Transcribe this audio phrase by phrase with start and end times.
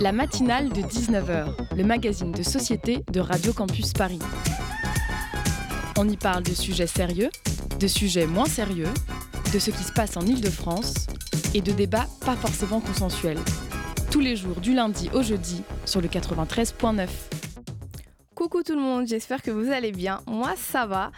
[0.00, 4.20] La matinale de 19h, le magazine de société de Radio Campus Paris.
[5.98, 7.30] On y parle de sujets sérieux,
[7.80, 8.92] de sujets moins sérieux,
[9.52, 10.94] de ce qui se passe en Ile-de-France
[11.52, 13.40] et de débats pas forcément consensuels.
[14.12, 17.08] Tous les jours du lundi au jeudi sur le 93.9.
[18.36, 20.20] Coucou tout le monde, j'espère que vous allez bien.
[20.28, 21.10] Moi ça va,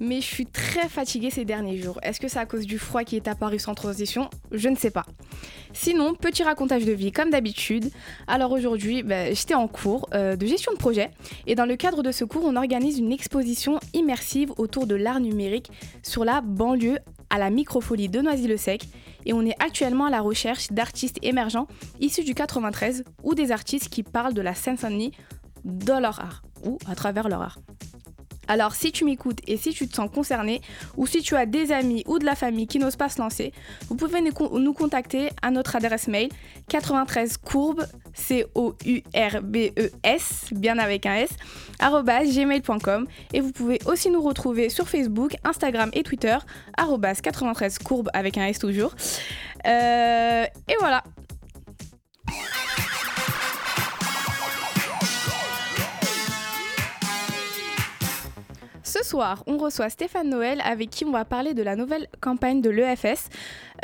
[0.00, 1.98] mais je suis très fatiguée ces derniers jours.
[2.02, 4.28] Est-ce que c'est à cause du froid qui est apparu sans transition?
[4.52, 5.06] Je ne sais pas.
[5.72, 7.90] Sinon, petit racontage de vie comme d'habitude.
[8.26, 11.10] Alors aujourd'hui, bah, j'étais en cours euh, de gestion de projet
[11.46, 15.20] et dans le cadre de ce cours, on organise une exposition immersive autour de l'art
[15.20, 15.70] numérique
[16.02, 16.98] sur la banlieue
[17.30, 18.88] à la microfolie de Noisy-le-Sec
[19.24, 21.66] et on est actuellement à la recherche d'artistes émergents
[22.00, 25.12] issus du 93 ou des artistes qui parlent de la Seine-Saint-Denis
[25.64, 27.58] dans leur art ou à travers leur art.
[28.48, 30.60] Alors si tu m'écoutes et si tu te sens concerné
[30.96, 33.52] ou si tu as des amis ou de la famille qui n'osent pas se lancer,
[33.88, 36.28] vous pouvez nous contacter à notre adresse mail
[36.68, 41.30] 93 courbes c o u r b e s bien avec un s
[41.80, 46.36] gmail.com et vous pouvez aussi nous retrouver sur Facebook, Instagram et Twitter
[46.76, 48.94] 93 courbes avec un s toujours.
[49.66, 51.02] Euh, et voilà.
[58.96, 62.62] Ce soir, on reçoit Stéphane Noël avec qui on va parler de la nouvelle campagne
[62.62, 63.28] de l'EFS,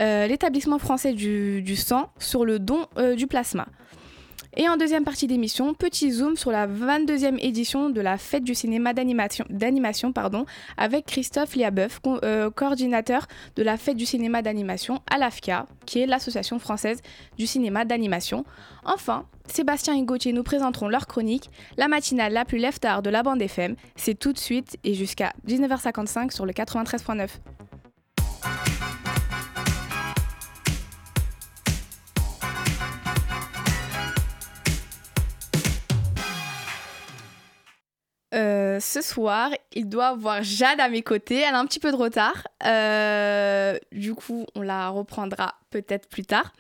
[0.01, 3.67] euh, l'établissement français du, sang, sur le don euh, du plasma.
[4.57, 8.55] Et en deuxième partie d'émission, petit zoom sur la 22e édition de la fête du
[8.55, 9.45] cinéma d'animation
[10.79, 16.07] avec Christophe Liabeuf, euh, coordinateur de la fête du cinéma d'animation à l'AFCA, qui est
[16.07, 17.01] l'association française
[17.37, 18.45] du cinéma d'animation.
[18.85, 23.23] Enfin, Sébastien et Gauthier nous présenteront leur chronique, la matinale la plus lève-tard de la
[23.23, 23.77] bande FM.
[23.97, 27.29] C'est tout de suite et jusqu'à 19h55 sur le 93.9.
[38.35, 41.41] Euh, ce soir, il doit avoir Jade à mes côtés.
[41.41, 42.49] Elle a un petit peu de retard.
[42.65, 46.53] Euh, du coup, on la reprendra peut-être plus tard.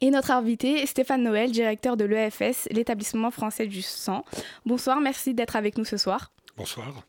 [0.00, 4.24] Et notre invité est Stéphane Noël, directeur de l'EFS, l'établissement français du sang.
[4.66, 6.30] Bonsoir, merci d'être avec nous ce soir.
[6.56, 7.04] Bonsoir.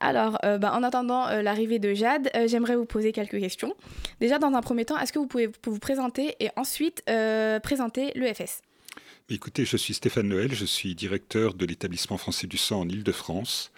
[0.00, 3.74] Alors, euh, bah, en attendant l'arrivée de Jade, j'aimerais vous poser quelques questions.
[4.20, 7.04] Déjà, dans un premier temps, est-ce que vous pouvez vous présenter et ensuite
[7.62, 8.62] présenter l'EFS
[9.28, 13.72] Écoutez, je suis Stéphane Noël, je suis directeur de l'établissement français du sang en Ile-de-France.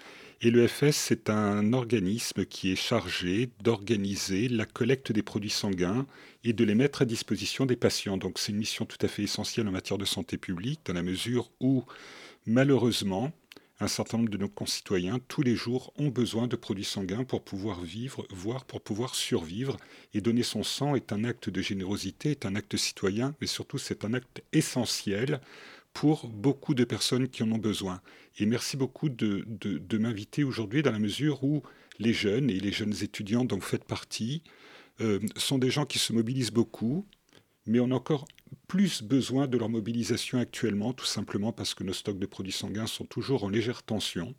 [0.47, 6.05] Et l'EFS, c'est un organisme qui est chargé d'organiser la collecte des produits sanguins
[6.45, 8.19] et de les mettre à disposition des patients.
[8.19, 11.03] Donc c'est une mission tout à fait essentielle en matière de santé publique, dans la
[11.03, 11.85] mesure où,
[12.45, 13.33] malheureusement,
[13.81, 17.43] un certain nombre de nos concitoyens, tous les jours, ont besoin de produits sanguins pour
[17.43, 19.79] pouvoir vivre, voire pour pouvoir survivre.
[20.13, 23.79] Et donner son sang est un acte de générosité, est un acte citoyen, mais surtout
[23.79, 25.41] c'est un acte essentiel
[25.95, 28.03] pour beaucoup de personnes qui en ont besoin.
[28.39, 29.45] Et merci beaucoup de,
[29.99, 31.63] m'inviter aujourd'hui dans la mesure où
[31.99, 34.43] les jeunes et les jeunes étudiants dont vous faites partie
[35.01, 37.07] euh, sont des gens qui se mobilisent beaucoup,
[37.67, 38.27] mais on a encore
[38.69, 42.87] plus besoin de leur mobilisation actuellement, tout simplement parce que nos stocks de produits sanguins
[42.87, 44.35] sont toujours en légère tension.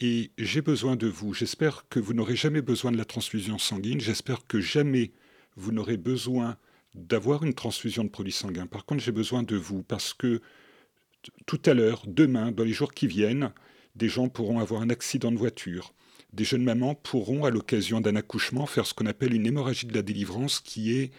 [0.00, 1.34] Et j'ai besoin de vous.
[1.34, 4.00] J'espère que vous n'aurez jamais besoin de la transfusion sanguine.
[4.00, 5.10] J'espère que jamais
[5.56, 6.56] vous n'aurez besoin
[6.94, 8.66] d'avoir une transfusion de produits sanguins.
[8.66, 10.40] Par contre, j'ai besoin de vous parce que
[11.46, 13.52] tout à l'heure, demain, dans les jours qui viennent,
[13.96, 15.92] des gens pourront avoir un accident de voiture.
[16.32, 19.94] Des jeunes mamans pourront, à l'occasion d'un accouchement, faire ce qu'on appelle une hémorragie de
[19.94, 21.10] la délivrance, qui est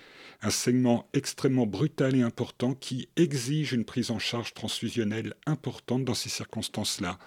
[0.42, 6.14] un segment extrêmement brutal et important qui exige une prise en charge transfusionnelle importante dans
[6.14, 7.20] ces circonstances-là.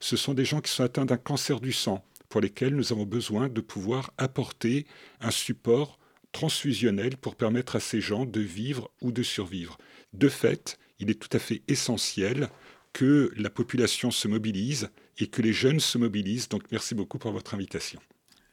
[0.00, 3.06] Ce sont des gens qui sont atteints d'un cancer du sang, pour lesquels nous avons
[3.06, 4.86] besoin de pouvoir apporter
[5.20, 5.98] un support
[6.32, 9.78] transfusionnel pour permettre à ces gens de vivre ou de survivre.
[10.12, 12.48] De fait, il est tout à fait essentiel
[12.92, 16.48] que la population se mobilise et que les jeunes se mobilisent.
[16.48, 18.00] Donc merci beaucoup pour votre invitation.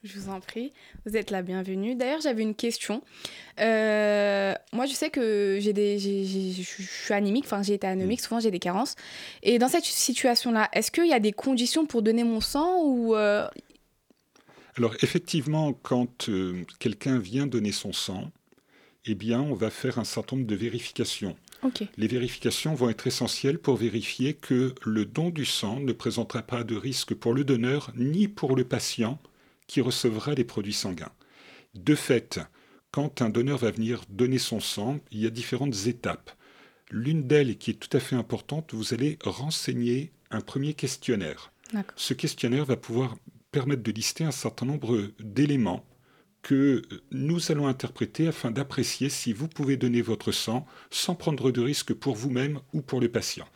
[0.04, 0.74] Je vous en prie,
[1.06, 1.96] vous êtes la bienvenue.
[1.96, 3.02] D'ailleurs, j'avais une question.
[3.62, 8.24] Euh, moi, je sais que j'ai des, je suis anémique, enfin j'ai été anémique, mm.
[8.24, 8.96] souvent j'ai des carences.
[9.44, 13.16] Et dans cette situation-là, est-ce qu'il y a des conditions pour donner mon sang ou
[13.16, 13.48] euh,
[14.76, 18.30] Alors effectivement, quand euh, quelqu'un vient donner son sang,
[19.06, 21.38] eh bien, on va faire un certain nombre de vérifications.
[21.98, 26.64] Les vérifications vont être essentielles pour vérifier que le don du sang ne présentera pas
[26.64, 29.20] de risque pour le donneur ni pour le patient
[29.68, 31.12] qui recevra les produits sanguins.
[31.76, 32.40] De fait,
[32.92, 36.32] quand un donneur va venir donner son sang, il y a différentes étapes.
[36.92, 41.52] L'une d'elles, qui est tout à fait importante, vous allez renseigner un premier questionnaire.
[41.96, 43.16] Ce questionnaire va pouvoir
[43.52, 45.84] permettre de lister un certain nombre d'éléments
[46.44, 51.62] que nous allons interpréter afin d'apprécier si vous pouvez donner votre sang sans prendre de
[51.62, 53.48] risque pour vous-même ou pour le patient.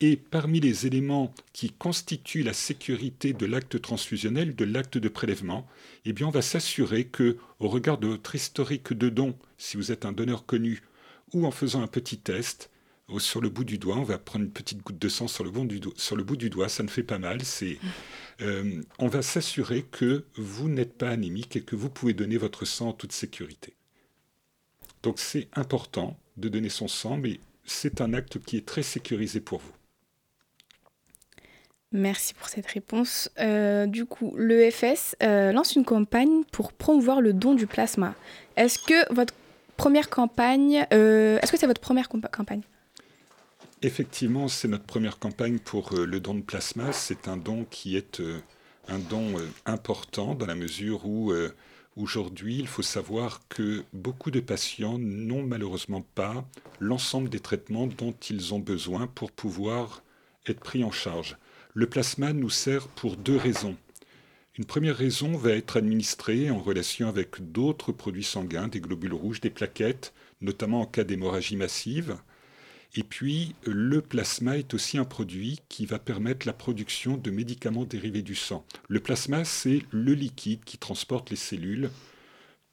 [0.00, 5.66] Et parmi les éléments qui constituent la sécurité de l'acte transfusionnel, de l'acte de prélèvement,
[6.04, 9.90] eh bien on va s'assurer que, au regard de votre historique de don, si vous
[9.90, 10.82] êtes un donneur connu,
[11.32, 12.70] ou en faisant un petit test,
[13.18, 15.50] sur le bout du doigt, on va prendre une petite goutte de sang sur le,
[15.50, 17.42] bout du doigt, sur le bout du doigt, ça ne fait pas mal.
[17.42, 17.78] C'est,
[18.42, 22.64] euh, on va s'assurer que vous n'êtes pas anémique et que vous pouvez donner votre
[22.64, 23.74] sang en toute sécurité.
[25.02, 29.40] Donc c'est important de donner son sang, mais c'est un acte qui est très sécurisé
[29.40, 29.72] pour vous.
[31.92, 33.30] Merci pour cette réponse.
[33.38, 38.14] Euh, du coup, l'EFS euh, lance une campagne pour promouvoir le don du plasma.
[38.56, 39.32] Est-ce que votre
[39.76, 42.62] première campagne, est-ce que c'est votre première campagne?
[43.86, 46.92] Effectivement, c'est notre première campagne pour euh, le don de plasma.
[46.92, 48.40] C'est un don qui est euh,
[48.88, 51.32] un don euh, important dans la mesure où
[51.94, 56.44] aujourd'hui, il faut savoir que beaucoup de patients n'ont malheureusement pas
[56.80, 60.02] l'ensemble des traitements dont ils ont besoin pour pouvoir
[60.48, 61.36] être pris en charge.
[61.74, 63.76] Le plasma nous sert pour deux raisons.
[64.58, 69.40] Une première raison va être administrée en relation avec d'autres produits sanguins, des globules rouges,
[69.40, 72.16] des plaquettes, notamment en cas d'hémorragie massive.
[72.98, 77.84] Et puis, le plasma est aussi un produit qui va permettre la production de médicaments
[77.84, 78.64] dérivés du sang.
[78.88, 81.90] Le plasma, c'est le liquide qui transporte les cellules,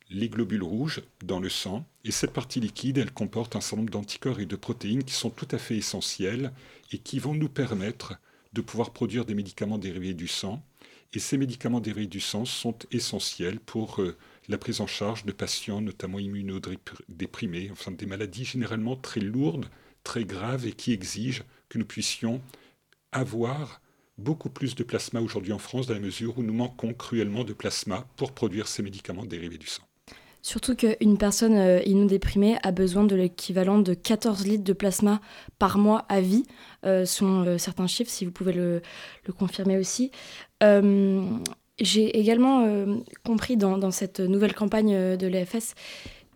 [0.10, 1.86] les globules rouges dans le sang.
[2.06, 5.30] Et cette partie liquide, elle comporte un certain nombre d'anticorps et de protéines qui sont
[5.30, 6.54] tout à fait essentiels
[6.94, 8.14] et qui vont nous permettre
[8.54, 10.64] de pouvoir produire des médicaments dérivés du sang.
[11.12, 14.16] Et ces médicaments dérivés du sang sont essentiels pour euh,
[14.48, 19.68] la prise en charge de patients, notamment immunodéprimés, enfin des maladies généralement très lourdes
[20.04, 22.42] très grave et qui exige que nous puissions
[23.12, 23.82] avoir
[24.18, 27.54] beaucoup plus de plasma aujourd'hui en France dans la mesure où nous manquons cruellement de
[27.54, 29.84] plasma pour produire ces médicaments dérivés du sang.
[30.44, 35.22] Surtout qu'une personne euh, immunodéprimée a besoin de l'équivalent de 14 litres de plasma
[35.58, 36.44] par mois à vie,
[36.86, 38.82] euh, selon euh, certains chiffres, si vous pouvez le,
[39.38, 40.12] confirmer aussi.
[41.80, 42.68] J'ai également
[43.26, 45.74] compris dans, cette nouvelle campagne de l'EFS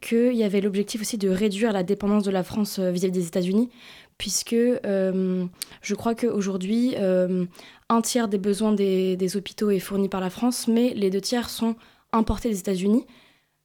[0.02, 3.28] qu'il y avait l'objectif aussi de réduire la dépendance de la France euh, vis-à-vis des
[3.28, 3.70] États-Unis,
[4.18, 5.46] puisque euh,
[5.82, 7.46] je crois qu'aujourd'hui, euh,
[7.90, 11.50] un tiers des besoins des, hôpitaux est fourni par la France, mais les deux tiers
[11.50, 11.76] sont
[12.12, 13.06] importés des États-Unis.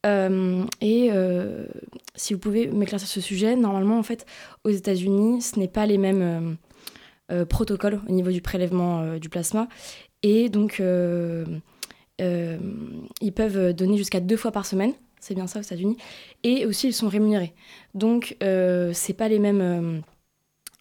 [0.05, 1.11] et
[2.15, 4.27] si vous pouvez m'éclaircir ce sujet, normalement, en fait,
[4.65, 6.57] aux États-Unis, ce n'est pas les mêmes
[7.49, 9.69] protocoles au niveau du prélèvement du plasma.
[10.23, 10.83] Et donc,
[12.19, 15.97] ils peuvent donner jusqu'à deux fois par semaine c'est bien ça aux États-Unis.
[16.43, 17.55] Et aussi, ils sont rémunérés.
[17.95, 20.01] Donc, euh, c'est pas les mêmes, euh,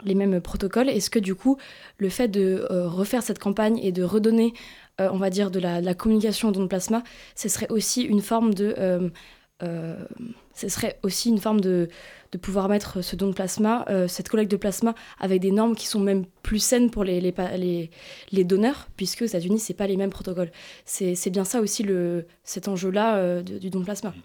[0.03, 0.89] les mêmes protocoles.
[0.89, 1.57] Est-ce que du coup,
[1.99, 4.53] le fait de euh, refaire cette campagne et de redonner,
[4.99, 7.03] euh, on va dire, de la, communication au don de plasma,
[7.35, 9.11] ce serait aussi une forme de,
[10.55, 11.87] ce serait aussi une forme de,
[12.31, 15.85] de pouvoir mettre ce don de plasma, cette collecte de plasma, avec des normes qui
[15.85, 17.91] sont même plus saines pour les, les,
[18.31, 20.51] les, donneurs, puisque aux États-Unis, c'est pas les mêmes protocoles.
[20.85, 24.15] C'est bien ça aussi le, cet enjeu-là du don de plasma.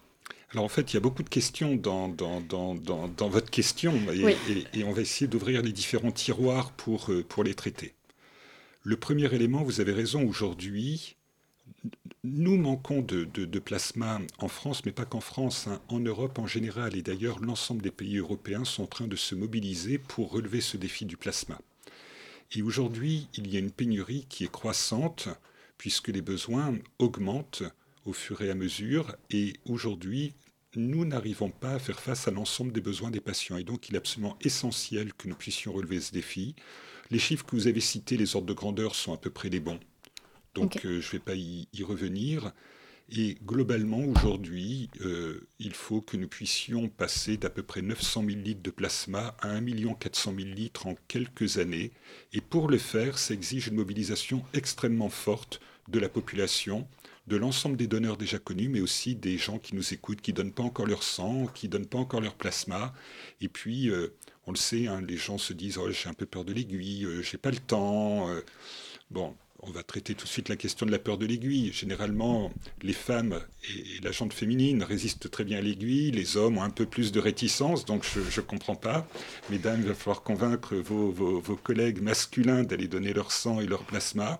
[0.51, 3.93] Alors en fait, il y a beaucoup de questions dans, dans, dans, dans votre question
[4.11, 7.93] et, on va essayer d'ouvrir les différents tiroirs pour, euh, pour les traiter.
[8.83, 11.17] Le premier élément, vous avez raison, aujourd'hui,
[12.23, 15.81] nous manquons de, de, plasma en France, mais pas qu'en France, hein.
[15.89, 19.35] en Europe en général, et d'ailleurs l'ensemble des pays européens sont en train de se
[19.35, 21.59] mobiliser pour relever ce défi du plasma.
[22.53, 25.27] Et aujourd'hui, il y a une pénurie qui est croissante,
[25.77, 27.63] puisque les besoins augmentent
[28.05, 29.15] au fur et à mesure.
[29.29, 30.33] Et aujourd'hui,
[30.77, 33.57] nous n'arrivons pas à faire face à l'ensemble des besoins des patients.
[33.57, 36.55] Et donc, il est absolument essentiel que nous puissions relever ce défi.
[37.09, 39.59] Les chiffres que vous avez cités, les ordres de grandeur, sont à peu près les
[39.59, 39.79] bons.
[40.53, 42.51] Donc, euh, je ne vais pas y, revenir.
[43.09, 48.39] Et globalement, aujourd'hui, euh, il faut que nous puissions passer d'à peu près 900 000
[48.41, 51.91] litres de plasma à 1 400 000 litres en quelques années.
[52.33, 56.87] Et pour le faire, ça exige une mobilisation extrêmement forte de la population
[57.27, 60.37] de l'ensemble des donneurs déjà connus, mais aussi des gens qui nous écoutent, qui ne
[60.37, 62.93] donnent pas encore leur sang, qui ne donnent pas encore leur plasma.
[63.41, 64.13] Et puis, euh,
[64.45, 67.05] on le sait, hein, les gens se disent oh, j'ai un peu peur de l'aiguille,
[67.05, 68.29] euh, j'ai pas le temps.
[68.29, 68.41] Euh.
[69.11, 71.73] bon, on va traiter tout de suite la question de la peur de l'aiguille.
[71.73, 72.49] Généralement,
[72.81, 76.69] les femmes et, la jante féminine résistent très bien à l'aiguille, les hommes ont un
[76.69, 79.05] peu plus de réticence, donc je ne comprends pas.
[79.49, 84.39] Mesdames, il va falloir convaincre vos collègues masculins d'aller donner leur sang et leur plasma.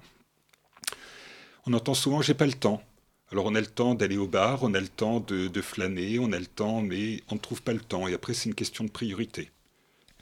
[1.67, 2.81] On entend souvent j'ai pas le temps.
[3.29, 6.31] Alors on a le temps d'aller au bar, on a le temps de, flâner, on
[6.31, 8.07] a le temps, mais on ne trouve pas le temps.
[8.07, 9.51] Et après c'est une question de priorité.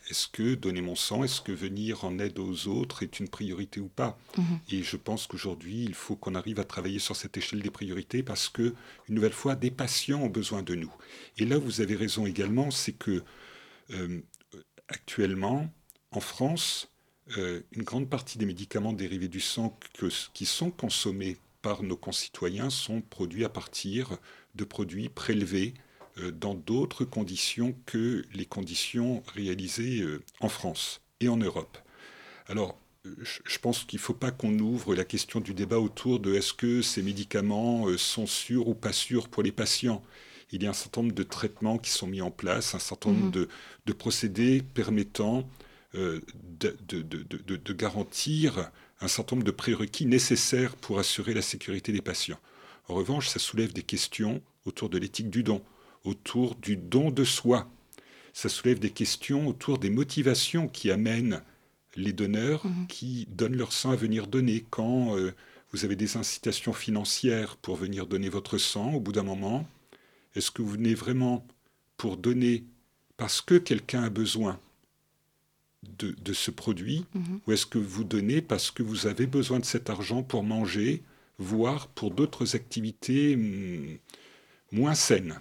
[0.09, 3.79] Est-ce que donner mon sang, est-ce que venir en aide aux autres est une priorité
[3.79, 4.59] ou pas mhm.
[4.69, 8.21] Et je pense qu'aujourd'hui, il faut qu'on arrive à travailler sur cette échelle des priorités
[8.21, 8.75] parce que,
[9.07, 10.93] une nouvelle fois, des patients ont besoin de nous.
[11.37, 13.23] Et là, vous avez raison également, c'est que
[13.91, 14.21] euh,
[14.89, 15.73] actuellement,
[16.11, 16.87] en France,
[17.37, 19.77] euh, une grande partie des médicaments dérivés du sang
[20.33, 24.17] qui sont consommés par nos concitoyens sont produits à partir
[24.53, 25.73] de produits prélevés
[26.19, 31.79] euh, dans d'autres conditions que les conditions réalisées euh, en France et en Europe.
[32.47, 36.33] Alors, je pense qu'il ne faut pas qu'on ouvre la question du débat autour de
[36.33, 40.03] est-ce que ces médicaments sont sûrs ou pas sûrs pour les patients.
[40.51, 43.11] Il y a un certain nombre de traitements qui sont mis en place, un certain
[43.11, 43.47] nombre mhm.
[43.85, 45.47] de, procédés permettant
[45.95, 48.71] de, de, garantir
[49.01, 52.39] un certain nombre de prérequis nécessaires pour assurer la sécurité des patients.
[52.87, 55.61] En revanche, ça soulève des questions autour de l'éthique du don,
[56.03, 57.69] autour du don de soi.
[58.33, 61.41] Ça soulève des questions autour des motivations qui amènent
[61.95, 62.87] les donneurs mhm.
[62.87, 64.65] qui donnent leur sang à venir donner.
[64.69, 65.33] Quand euh,
[65.71, 69.67] vous avez des incitations financières pour venir donner votre sang, au bout d'un moment,
[70.35, 71.45] est-ce que vous venez vraiment
[71.97, 72.65] pour donner
[73.17, 74.59] parce que quelqu'un a besoin?
[75.97, 77.39] De, ce produit mhm.
[77.47, 81.03] ou est-ce que vous donnez parce que vous avez besoin de cet argent pour manger,
[81.37, 83.97] voire pour d'autres activités hmm,
[84.71, 85.39] moins saines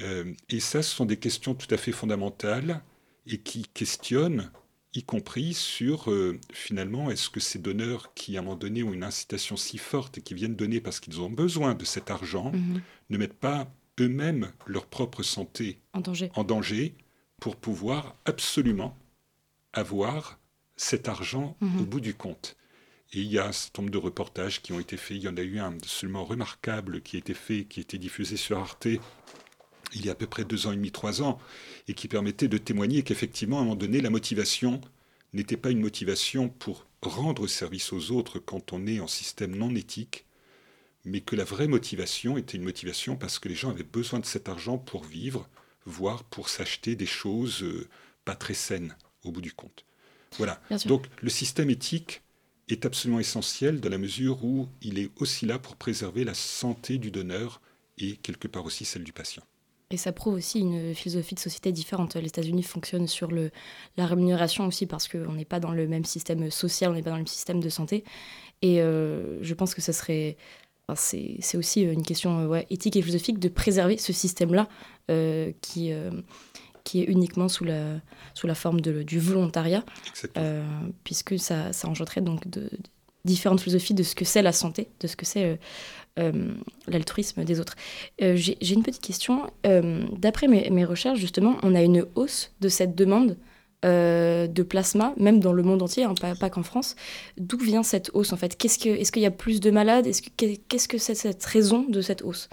[0.00, 2.82] euh, et ça, ce sont des questions tout à fait fondamentales
[3.26, 4.50] et qui questionnent,
[4.94, 8.92] y compris sur euh, finalement, est-ce que ces donneurs qui, à un moment donné, ont
[8.92, 12.52] une incitation si forte et qui viennent donner parce qu'ils ont besoin de cet argent,
[12.52, 12.80] mhm.
[13.10, 16.94] ne mettent pas eux-mêmes leur propre santé en danger
[17.40, 18.96] pour pouvoir absolument
[19.72, 20.38] avoir
[20.76, 21.80] cet argent mhm.
[21.80, 22.56] au bout du compte.
[23.12, 25.18] Et il y a un certain nombre de reportages qui ont été faits.
[25.18, 27.98] Il y en a eu un absolument remarquable qui a été fait, qui a été
[27.98, 28.88] diffusé sur Arte
[29.94, 31.38] il y a à peu près deux ans et demi, trois ans,
[31.88, 34.80] et qui permettait de témoigner qu'effectivement, à un moment donné, la motivation
[35.32, 39.74] n'était pas une motivation pour rendre service aux autres quand on est en système non
[39.74, 40.26] éthique,
[41.04, 44.26] mais que la vraie motivation était une motivation parce que les gens avaient besoin de
[44.26, 45.48] cet argent pour vivre,
[45.84, 47.88] voire pour s'acheter des choses euh,
[48.24, 49.84] pas très saines au bout du compte.
[50.38, 50.60] Voilà.
[50.86, 52.22] Donc le système éthique
[52.68, 56.98] est absolument essentiel dans la mesure où il est aussi là pour préserver la santé
[56.98, 57.60] du donneur
[57.98, 59.42] et quelque part aussi celle du patient.
[59.90, 62.16] Et ça prouve aussi une philosophie de société différente.
[62.16, 63.50] Les États-Unis fonctionnent sur le,
[63.98, 67.10] la rémunération aussi parce qu'on n'est pas dans le même système social, on n'est pas
[67.10, 68.04] dans le même système de santé.
[68.62, 70.38] Et euh, je pense que ça serait.
[70.94, 74.66] c'est aussi une question ouais, éthique et philosophique de préserver ce système-là
[75.10, 76.10] euh, qui, euh,
[76.84, 78.00] qui est uniquement sous la,
[78.34, 79.84] sous la forme de, du volontariat,
[80.36, 80.64] euh,
[81.04, 82.70] puisque ça, ça engendrerait donc de,
[83.24, 85.56] différentes philosophies de ce que c'est la santé, de ce que c'est euh,
[86.18, 86.54] euh,
[86.88, 87.76] l'altruisme des autres.
[88.18, 89.46] J'ai une petite question.
[89.64, 93.36] D'après mes, mes, recherches, justement, on a une hausse de cette demande
[93.84, 96.94] de plasma, même dans le monde entier, hein, pas, pas qu'en France.
[97.36, 98.62] D'où vient cette hausse en fait?
[98.64, 98.78] Est-ce
[99.12, 100.06] qu'il y a plus de malades?
[100.36, 102.48] Qu'est-ce que c'est cette raison de cette hausse?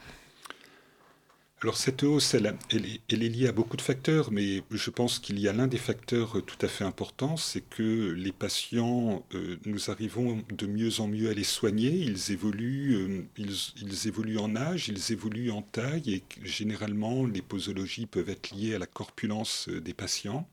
[1.61, 5.49] Alors cette hausse, elle, est, liée à beaucoup de facteurs, mais je pense qu'il y
[5.49, 10.41] a l'un des facteurs tout à fait importants, c'est que les patients, euh, nous arrivons
[10.49, 15.11] de mieux en mieux à les soigner, ils évoluent, euh, ils, évoluent en âge, ils
[15.11, 19.93] évoluent en taille, et généralement les posologies peuvent être liées à la corpulence euh, des
[19.93, 20.47] patients.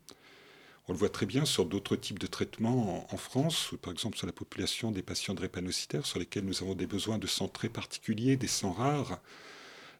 [0.88, 4.26] On le voit très bien sur d'autres types de traitements en, France, par exemple sur
[4.26, 8.36] la population des patients drépanocytaires, sur lesquels nous avons des besoins de sang très particuliers,
[8.36, 9.20] des sangs rares.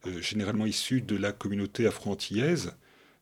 [0.06, 2.75] Euh, généralement issus de la communauté afro-antillaise,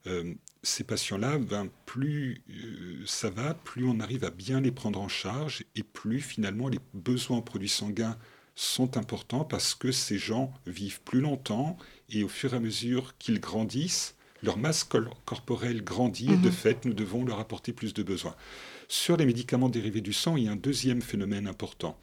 [0.06, 5.00] euh, ces patients-là, ben, plus euh, ça va, plus on arrive à bien les prendre
[5.00, 8.18] en charge et plus finalement les besoins en produits sanguins
[8.54, 11.78] sont importants parce que ces gens vivent plus longtemps
[12.10, 16.52] et au fur et à mesure qu'ils grandissent, leur masse corporelle grandit et de mhm.
[16.52, 18.36] fait, nous devons leur apporter plus de besoins.
[18.88, 21.98] Sur les médicaments dérivés du sang, il y a un deuxième phénomène important.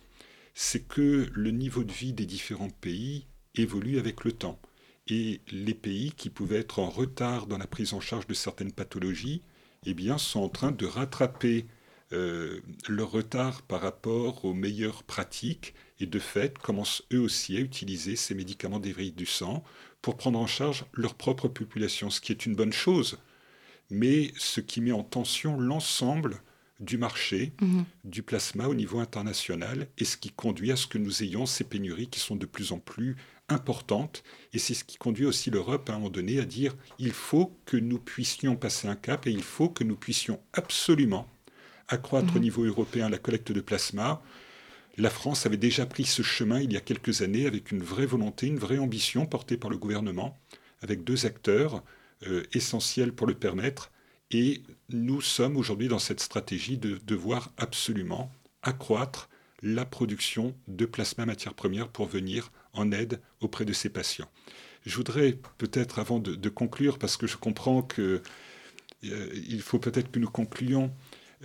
[0.55, 4.59] C'est que le niveau de vie des différents pays évolue avec le temps
[5.07, 8.71] et les pays qui pouvaient être en retard dans la prise en charge de certaines
[8.71, 9.41] pathologies
[9.85, 11.65] eh bien, sont en train de rattraper
[12.13, 17.61] euh, leur retard par rapport aux meilleures pratiques et de fait commencent eux aussi à
[17.61, 19.63] utiliser ces médicaments dérivés du sang
[20.01, 23.17] pour prendre en charge leur propre population, ce qui est une bonne chose,
[23.89, 26.41] mais ce qui met en tension l'ensemble
[26.81, 27.85] du marché mhm.
[28.03, 31.63] du plasma au niveau international et ce qui conduit à ce que nous ayons ces
[31.63, 33.15] pénuries qui sont de plus en plus
[33.51, 34.23] importante.
[34.53, 37.57] Et c'est ce qui conduit aussi l'Europe à un moment donné à dire il faut
[37.65, 41.27] que nous puissions passer un cap et il faut que nous puissions absolument
[41.87, 42.41] accroître au mhm.
[42.41, 44.21] niveau européen la collecte de plasma.
[44.97, 48.05] La France avait déjà pris ce chemin il y a quelques années avec une vraie
[48.05, 50.37] volonté, une vraie ambition portée par le gouvernement,
[50.81, 51.83] avec deux acteurs
[52.27, 53.91] euh, essentiels pour le permettre.
[54.31, 58.31] Et nous sommes aujourd'hui dans cette stratégie de devoir absolument
[58.63, 59.29] accroître
[59.61, 64.29] la production de plasma matière première pour venir en aide auprès de ces patients.
[64.85, 68.21] Je voudrais peut-être, avant de, conclure, parce que je comprends qu'il
[69.05, 70.91] euh, faut peut-être que nous concluions,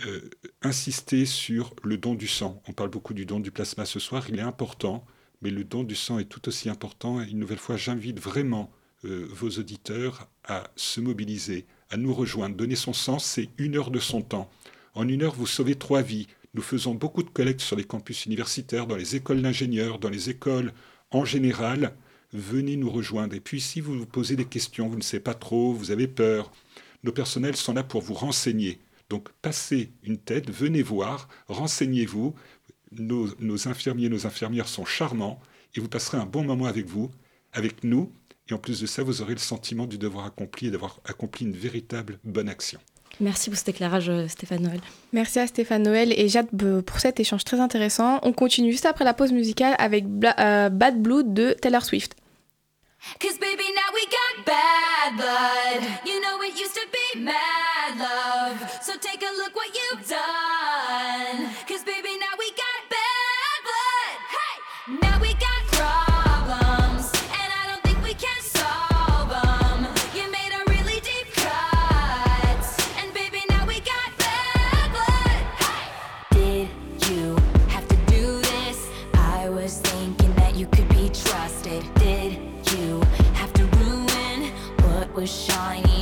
[0.05, 0.29] euh,
[0.61, 2.61] insister sur le don du sang.
[2.67, 5.05] On parle beaucoup du don du plasma ce soir, il est important,
[5.41, 7.21] mais le don du sang est tout aussi important.
[7.21, 8.71] une nouvelle fois, j'invite vraiment
[9.05, 12.55] euh, vos auditeurs à se mobiliser, à nous rejoindre.
[12.55, 14.49] Donner son sang, c'est une heure de son temps.
[14.95, 16.27] En une heure, vous sauvez trois vies.
[16.53, 20.29] Nous faisons beaucoup de collectes sur les campus universitaires, dans les écoles d'ingénieurs, dans les
[20.29, 20.73] écoles
[21.11, 21.93] en général.
[22.33, 23.35] Venez nous rejoindre.
[23.35, 26.07] Et puis, si vous vous posez des questions, vous ne savez pas trop, vous avez
[26.07, 26.51] peur,
[27.03, 28.79] nos personnels sont là pour vous renseigner.
[29.09, 32.35] Donc, passez une tête, venez voir, renseignez-vous.
[32.91, 35.41] Nos, nos infirmiers, nos infirmières sont charmants
[35.75, 37.11] et vous passerez un bon moment avec vous,
[37.53, 38.11] avec nous.
[38.49, 41.45] Et en plus de ça, vous aurez le sentiment du devoir accompli et d'avoir accompli
[41.45, 42.79] une véritable bonne action.
[43.19, 44.79] Merci pour cet éclairage, euh, Stéphane Noël.
[45.11, 46.49] Merci à Stéphane Noël et Jade
[46.85, 48.19] pour cet échange très intéressant.
[48.23, 50.05] On continue juste après la pause musicale avec
[50.39, 52.15] euh, Bad Blood de Taylor Swift.
[53.21, 55.83] Cause baby, now we got bad blood.
[56.05, 58.57] You know it used to be mad love.
[58.81, 61.47] So take a look what you've done.
[61.67, 62.16] Cause baby,
[85.17, 85.96] was shiny.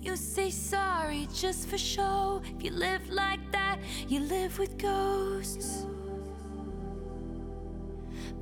[0.00, 2.40] You say sorry just for show.
[2.56, 5.86] If you live like that, you live with ghosts.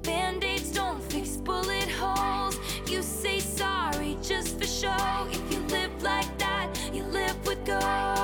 [0.02, 2.58] Band aids don't fix bullet holes.
[2.86, 5.28] You say sorry just for show.
[5.30, 8.15] If you live like that, you live with ghosts.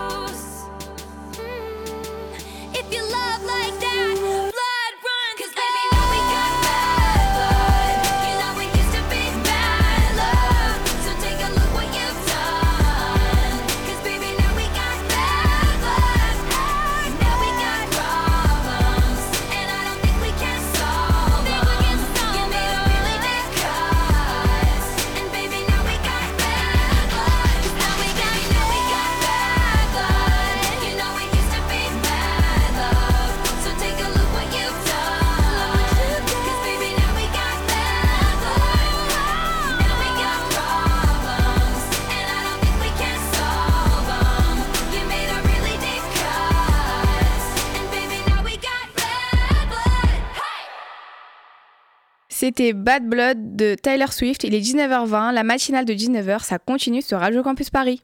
[52.44, 54.42] C'était Bad Blood de Tyler Swift.
[54.42, 58.02] Il est 19h20, la matinale de 19h, ça continue sur Radio Campus Paris.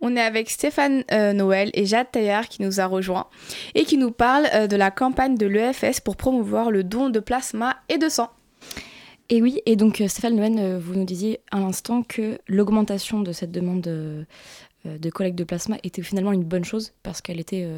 [0.00, 3.28] On est avec Stéphane euh, Noël et Jade Taillard qui nous a rejoints
[3.76, 7.20] et qui nous parlent euh, de la campagne de l'EFS pour promouvoir le don de
[7.20, 8.30] plasma et de sang.
[9.28, 13.52] Et oui, et donc Stéphane Noël, vous nous disiez à l'instant que l'augmentation de cette
[13.52, 14.26] demande
[14.84, 17.68] de, de collecte de plasma était finalement une bonne chose parce qu'elle était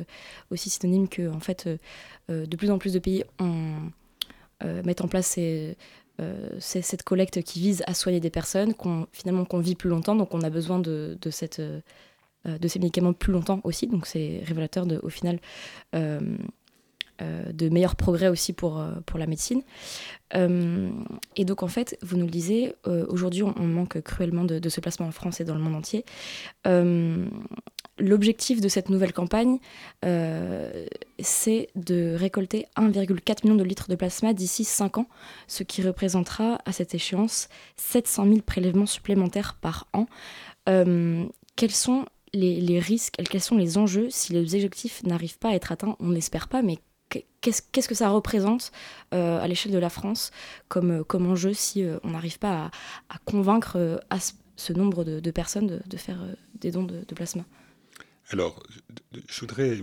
[0.50, 1.68] aussi synonyme que en fait
[2.28, 3.24] de plus en plus de pays
[4.84, 5.38] mettent en place
[6.60, 10.34] cette collecte qui vise à soigner des personnes, qu'on finalement qu'on vit plus longtemps, donc
[10.34, 11.60] on a besoin de, cette
[12.46, 13.86] euh, de ces médicaments plus longtemps aussi.
[13.86, 15.38] Donc c'est révélateur au final
[15.94, 16.36] euh, euh,
[17.52, 19.62] de meilleurs progrès aussi pour, pour la médecine.
[20.34, 22.74] et donc en fait, vous nous le disiez,
[23.08, 26.04] aujourd'hui on, manque cruellement de, ce placement en France et dans le monde entier.
[27.98, 29.58] L'objectif de cette nouvelle campagne,
[31.20, 35.08] c'est de récolter 1,4 million de litres de plasma d'ici 5 ans,
[35.46, 40.06] ce qui représentera à cette échéance 700 000 prélèvements supplémentaires par an.
[40.66, 45.72] quels sont les, risques, quels sont les enjeux si les objectifs n'arrivent pas à être
[45.72, 45.96] atteints?
[46.00, 46.78] On n'espère pas, mais
[47.40, 48.72] qu'est-ce que ça représente
[49.12, 50.30] euh, à l'échelle de la France
[50.68, 52.70] comme, euh, comme enjeu si euh, on n'arrive pas
[53.08, 54.18] à, convaincre à
[54.56, 57.44] ce nombre de, personnes de, faire des dons de, plasma?
[58.30, 58.62] Alors,
[59.28, 59.78] je voudrais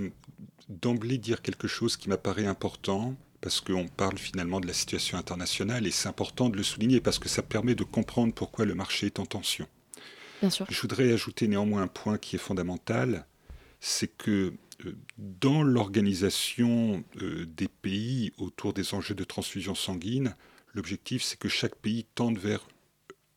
[0.69, 5.87] d'emblée dire quelque chose qui m'apparaît important parce qu'on parle finalement de la situation internationale
[5.87, 9.07] et c'est important de le souligner parce que ça permet de comprendre pourquoi le marché
[9.07, 9.67] est en tension.
[10.41, 13.25] Je voudrais ajouter néanmoins un point qui est fondamental,
[13.81, 14.53] c'est que
[15.17, 20.35] dans l'organisation euh, des pays autour des enjeux de transfusion sanguine,
[20.73, 22.67] l'objectif c'est que chaque pays tende vers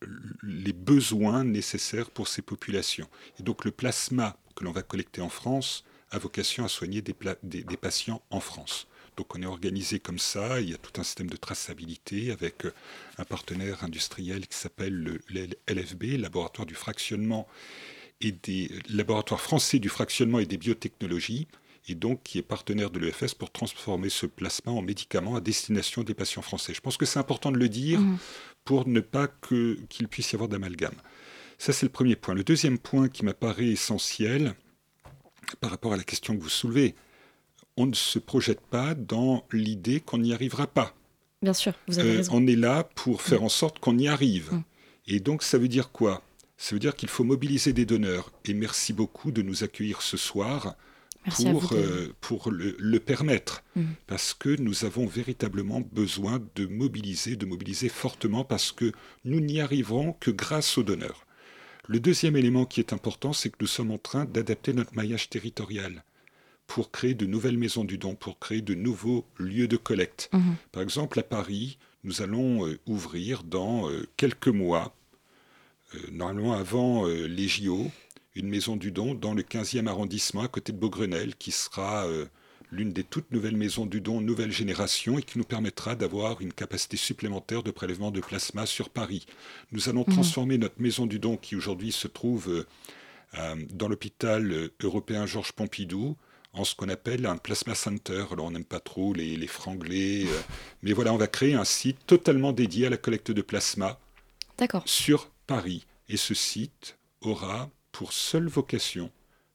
[0.05, 0.07] euh,
[0.43, 3.09] les besoins nécessaires pour ses populations.
[3.39, 7.77] Et donc le plasma que l'on va collecter en France a vocation à soigner des
[7.77, 8.87] patients en France.
[9.17, 12.65] Donc on est organisé comme ça, il y a tout un système de traçabilité avec
[12.65, 12.73] euh,
[13.19, 15.21] un partenaire industriel qui s'appelle le,
[15.69, 17.47] LFB, Laboratoire du fractionnement
[18.23, 21.49] et des laboratoires français du fractionnement et des biotechnologies,
[21.89, 26.03] et donc qui est partenaire de l'EFS pour transformer ce plasma en médicament à destination
[26.03, 26.73] des patients français.
[26.75, 28.19] Je pense que c'est important de le dire mmh.
[28.65, 30.95] pour ne pas qu'il puisse y avoir d'amalgame.
[31.59, 32.35] Ça, c'est le premier point.
[32.35, 34.55] Le deuxième point qui m'apparaît essentiel
[35.61, 36.95] par rapport à la question que vous soulevez,
[37.77, 40.95] on ne se projette pas dans l'idée qu'on n'y arrivera pas.
[41.41, 42.33] Bien sûr, vous avez euh, raison.
[42.35, 43.45] On est là pour faire mm.
[43.45, 44.53] en sorte qu'on y arrive.
[44.53, 44.63] Mm.
[45.09, 46.23] Et donc ça veut dire quoi?
[46.63, 48.31] Ça veut dire qu'il faut mobiliser des donneurs.
[48.45, 50.77] Et merci beaucoup de nous accueillir ce soir
[51.35, 53.65] pour, euh, pour le, permettre.
[53.75, 53.83] Mm.
[54.07, 58.93] Parce que nous avons véritablement besoin de mobiliser, de mobiliser fortement, parce que
[59.25, 61.27] nous n'y arriverons que grâce aux donneurs.
[61.89, 65.31] Le deuxième élément qui est important, c'est que nous sommes en train d'adapter notre maillage
[65.31, 66.05] territorial
[66.69, 70.31] pour créer de nouvelles maisons du don, pour créer de nouveaux lieux de collecte.
[70.33, 70.55] Mhm.
[70.71, 74.95] Par exemple, à Paris, nous allons euh, ouvrir dans euh, quelques mois,
[76.11, 77.91] normalement avant les JO,
[78.35, 82.07] une maison du don dans le 15e arrondissement à côté de Beaugrenelle, qui sera
[82.71, 86.53] l'une des toutes nouvelles maisons du don nouvelle génération et qui nous permettra d'avoir une
[86.53, 89.27] capacité supplémentaire de prélèvement de plasma sur Paris.
[89.73, 90.15] Nous allons mhm.
[90.15, 92.65] transformer notre maison du don qui aujourd'hui se trouve
[93.73, 96.17] dans l'hôpital européen Georges Pompidou
[96.53, 98.25] en ce qu'on appelle un plasma center.
[98.31, 100.41] Alors on n'aime pas trop les, les franglais, euh,
[100.83, 103.99] mais voilà, on va créer un site totalement dédié à la collecte de plasma
[104.85, 105.87] sur Paris.
[106.09, 109.11] Et ce site aura pour seule vocation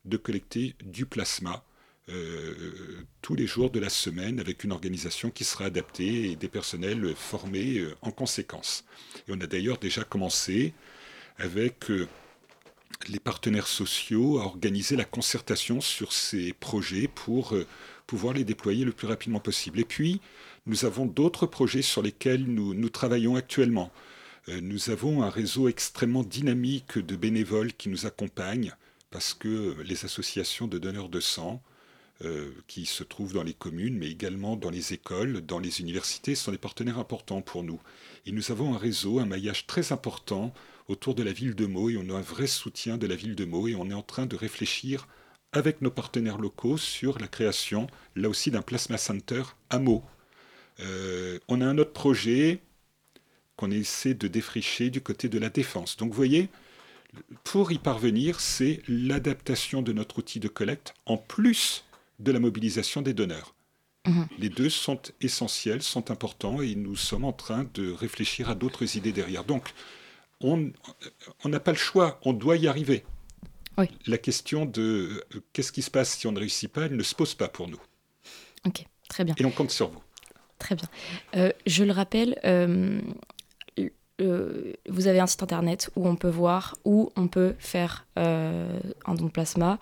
[0.05, 1.63] de collecter du plasma
[2.09, 6.47] euh, tous les jours de la semaine avec une organisation qui sera adaptée et des
[6.47, 8.85] personnels formés euh, en conséquence.
[9.27, 10.73] Et on a d'ailleurs déjà commencé
[11.37, 11.89] avec
[13.09, 17.67] les partenaires sociaux à organiser la concertation sur ces projets pour euh,
[18.05, 19.79] pouvoir les déployer le plus rapidement possible.
[19.79, 20.21] Et puis,
[20.65, 23.91] nous avons d'autres projets sur lesquels nous travaillons actuellement.
[24.49, 28.73] Euh, nous avons un réseau extrêmement dynamique de bénévoles qui nous accompagnent
[29.11, 31.61] parce que les associations de donneurs de sang,
[32.23, 36.33] euh, qui se trouvent dans les communes, mais également dans les écoles, dans les universités,
[36.33, 37.79] sont des partenaires importants pour nous.
[38.25, 40.53] Et nous avons un réseau, un maillage très important
[40.87, 43.35] autour de la ville de Meaux et on a un vrai soutien de la ville
[43.35, 45.07] de Meaux et on est en train de réfléchir
[45.51, 50.03] avec nos partenaires locaux sur la création, là aussi, d'un plasma center à Meaux.
[50.79, 52.61] Euh, on a un autre projet
[53.57, 55.97] qu'on essaie de défricher du côté de la défense.
[55.97, 56.49] Donc vous voyez,
[57.43, 61.83] pour y parvenir, c'est l'adaptation de notre outil de collecte en plus
[62.19, 63.53] de la mobilisation des donneurs.
[64.07, 64.27] Mhm.
[64.39, 68.95] Les deux sont essentiels, sont importants et nous sommes en train de réfléchir à d'autres
[68.95, 69.43] idées derrière.
[69.43, 69.73] Donc,
[70.39, 70.71] on
[71.45, 73.03] n'a pas le choix, on doit y arriver.
[74.07, 77.03] La question de euh, qu'est-ce qui se passe si on ne réussit pas, elle ne
[77.03, 77.79] se pose pas pour nous.
[78.65, 79.35] Ok, très bien.
[79.37, 80.01] Et on compte sur vous.
[80.57, 80.89] Très bien.
[81.35, 82.99] Euh, je le rappelle, euh,
[84.19, 89.25] vous avez un site internet où on peut voir où on peut faire un don
[89.25, 89.79] de plasma.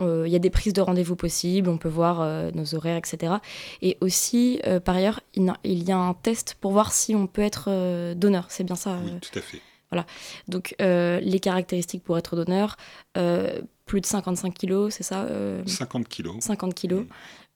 [0.00, 3.34] Il y a des prises de rendez-vous possibles, on peut voir nos horaires, etc.
[3.82, 8.14] Et aussi, par ailleurs, il, y a un test pour voir si on peut être
[8.14, 8.46] donneur.
[8.48, 9.60] C'est bien ça Oui, tout à fait.
[9.90, 10.06] Voilà.
[10.48, 12.76] Donc, les caractéristiques pour être donneur,
[13.14, 15.28] plus de 55 kilos, c'est ça
[15.66, 16.36] 50 kilos.
[16.40, 17.04] 50 kilos.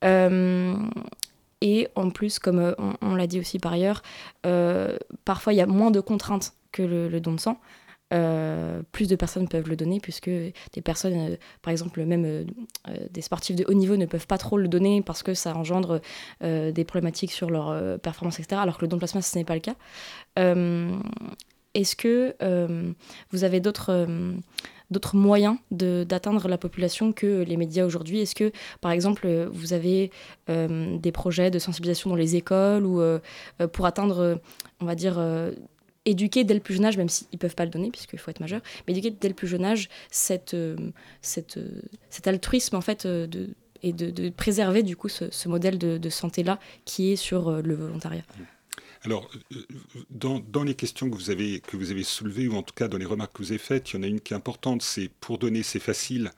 [0.02, 0.90] Mm.
[1.60, 4.02] Et en plus, comme euh, on, l'a dit aussi par ailleurs,
[4.46, 7.58] euh, parfois il y a moins de contraintes que le, don de sang.
[8.14, 12.46] Euh, plus de personnes peuvent le donner puisque des personnes, par exemple même
[13.10, 16.00] des sportifs de haut niveau ne peuvent pas trop le donner parce que ça engendre
[16.40, 18.60] des problématiques sur leur performance, etc.
[18.62, 19.74] Alors que le don de plasma, ce n'est pas le cas.
[21.74, 22.34] Est-ce que
[23.30, 24.06] vous avez d'autres
[24.90, 28.20] d'autres moyens d'atteindre la population que les médias aujourd'hui?
[28.20, 30.10] Est-ce que, par exemple, vous avez
[30.48, 33.18] euh, des projets de sensibilisation dans les écoles ou euh,
[33.60, 34.40] euh, pour atteindre,
[34.80, 35.22] on va dire,
[36.04, 38.30] éduquer dès le plus jeune âge, même s'ils ne peuvent pas le donner puisqu'il faut
[38.30, 40.54] être majeur, mais éduquer dès le plus jeune âge cet
[42.24, 43.06] altruisme en fait
[43.82, 48.22] et de, préserver du coup ce, modèle de, de santé-là qui est sur le volontariat?
[49.04, 49.62] Alors, euh,
[50.10, 52.98] dans, les questions que vous, avez, que vous avez soulevées, ou en tout cas dans
[52.98, 55.08] les remarques que vous avez faites, il y en a une qui est importante, c'est
[55.20, 56.32] pour donner, c'est facile.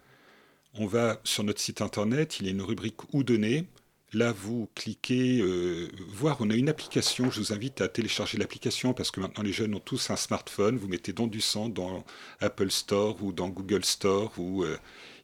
[0.75, 3.67] On va sur notre site internet, il y a une rubrique Où donner.
[4.13, 8.93] Là, vous cliquez, euh, voir, on a une application, je vous invite à télécharger l'application
[8.93, 12.05] parce que maintenant les jeunes ont tous un smartphone, vous mettez don du sang dans
[12.41, 14.77] Apple Store ou dans Google Store ou euh,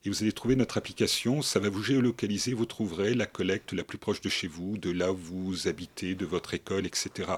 [0.07, 1.43] et vous allez trouver notre application.
[1.43, 4.91] Ça va vous géolocaliser, vous trouverez la collecte la plus proche de chez vous, de
[4.91, 7.31] là où vous habitez, de votre école, etc.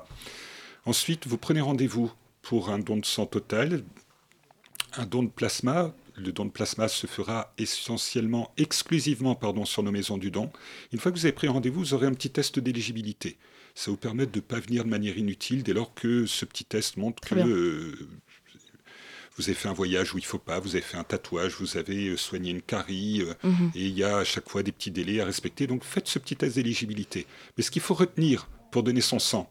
[0.85, 3.83] Ensuite, vous prenez rendez-vous pour un don de sang total,
[4.94, 5.94] un don de plasma.
[6.16, 10.50] Le don de plasma se fera essentiellement, exclusivement pardon, sur nos maisons du don.
[10.92, 13.38] Une fois que vous avez pris rendez-vous, vous aurez un petit test d'éligibilité.
[13.74, 16.64] Ça vous permet de ne pas venir de manière inutile dès lors que ce petit
[16.64, 18.09] test montre que
[19.38, 21.55] vous avez fait un voyage où il ne faut pas, vous avez fait un tatouage,
[21.61, 23.70] vous avez euh, soigné une carie, euh, mhm.
[23.74, 25.66] et il y a à chaque fois des petits délais à respecter.
[25.66, 27.27] Donc faites ce petit test d'éligibilité.
[27.57, 29.48] Mais ce qu'il faut retenir pour donner son sang,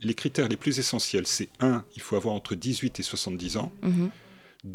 [0.00, 3.72] les critères les plus essentiels, c'est 1, il faut avoir entre 18 et 70 ans.
[3.82, 4.10] 2, mhm.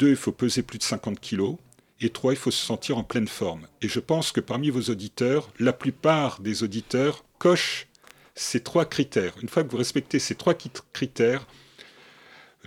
[0.00, 1.56] il faut peser plus de 50 kilos.
[2.00, 3.68] Et 3, il faut se sentir en pleine forme.
[3.80, 7.86] Et je pense que parmi vos auditeurs, la plupart des auditeurs cochent
[8.34, 9.34] ces trois critères.
[9.42, 10.54] Une fois que vous respectez ces trois
[10.92, 11.46] critères,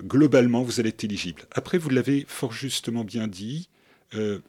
[0.01, 1.43] globalement, vous allez être éligible.
[1.51, 3.69] Après, vous l'avez fort justement bien dit,
[4.15, 4.39] euh,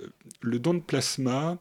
[0.40, 1.58] le don de plasma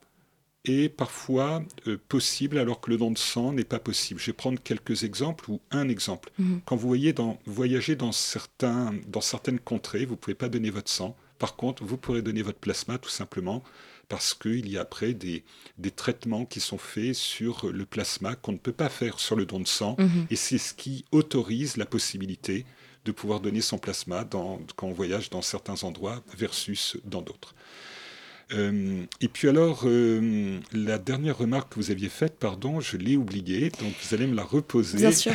[0.65, 4.19] est parfois euh, possible alors que le don de sang n'est pas possible.
[4.19, 6.31] Je vais prendre quelques exemples ou un exemple.
[6.37, 6.61] Mhm.
[6.65, 10.69] Quand vous voyez dans, voyagez dans, certains, dans certaines contrées, vous ne pouvez pas donner
[10.69, 11.15] votre sang.
[11.39, 13.63] Par contre, vous pourrez donner votre plasma tout simplement
[14.09, 15.43] parce qu'il y a après des,
[15.77, 19.45] des, traitements qui sont faits sur le plasma qu'on ne peut pas faire sur le
[19.45, 19.95] don de sang.
[19.99, 20.27] Mhm.
[20.29, 22.65] Et c'est ce qui autorise la possibilité
[23.07, 27.55] de pouvoir donner son plasma dans, quand on voyage dans certains endroits versus dans d'autres.
[28.53, 33.17] Euh, et puis alors, euh, la dernière remarque que vous aviez faite, pardon, je l'ai
[33.17, 34.97] oubliée, donc vous allez me la reposer.
[34.97, 35.33] Bien sûr.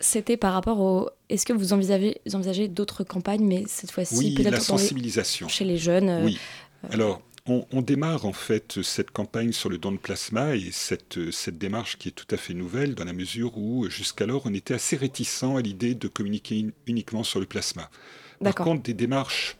[0.00, 1.08] C'était par rapport au.
[1.28, 5.64] Est-ce que vous envisagez, envisagez d'autres campagnes, mais cette fois-ci oui, peut-être la sensibilisation chez
[5.64, 6.08] les jeunes.
[6.08, 6.38] Euh, oui.
[6.90, 11.58] Alors, on, démarre en fait cette campagne sur le don de plasma et cette, cette
[11.58, 14.96] démarche qui est tout à fait nouvelle dans la mesure où jusqu'alors on était assez
[14.96, 17.90] réticent à l'idée de communiquer uniquement sur le plasma.
[18.42, 19.56] Par contre, des démarches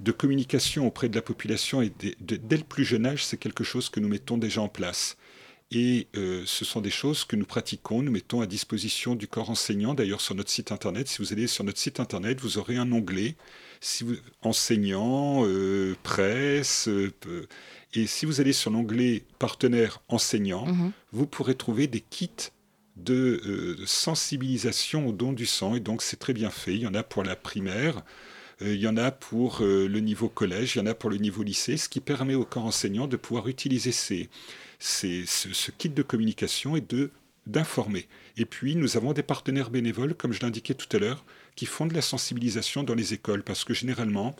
[0.00, 3.90] de communication auprès de la population et dès le plus jeune âge, c'est quelque chose
[3.90, 5.16] que nous mettons déjà en place.
[5.70, 9.50] Et euh, ce sont des choses que nous pratiquons, nous mettons à disposition du corps
[9.50, 9.92] enseignant.
[9.92, 12.90] D'ailleurs, sur notre site internet, si vous allez sur notre site internet, vous aurez un
[12.90, 13.36] onglet
[13.80, 16.88] si vous, enseignant, euh, presse.
[16.88, 17.12] Euh,
[17.94, 20.92] et si vous allez sur l'onglet partenaire enseignant, mhm.
[21.12, 22.50] vous pourrez trouver des kits
[22.96, 25.76] de sensibilisation au don du sang.
[25.76, 26.74] Et donc, c'est très bien fait.
[26.74, 28.02] Il y en a pour la primaire.
[28.60, 31.44] il y en a pour le niveau collège, il y en a pour le niveau
[31.44, 34.28] lycée, ce qui permet au corps enseignant de pouvoir utiliser ces,
[34.78, 37.10] c'est ce, kit de communication et de
[37.46, 38.06] d'informer.
[38.36, 41.24] Et puis, nous avons des partenaires bénévoles, comme je l'indiquais tout à l'heure,
[41.58, 44.36] qui font de la sensibilisation dans les écoles, parce que généralement,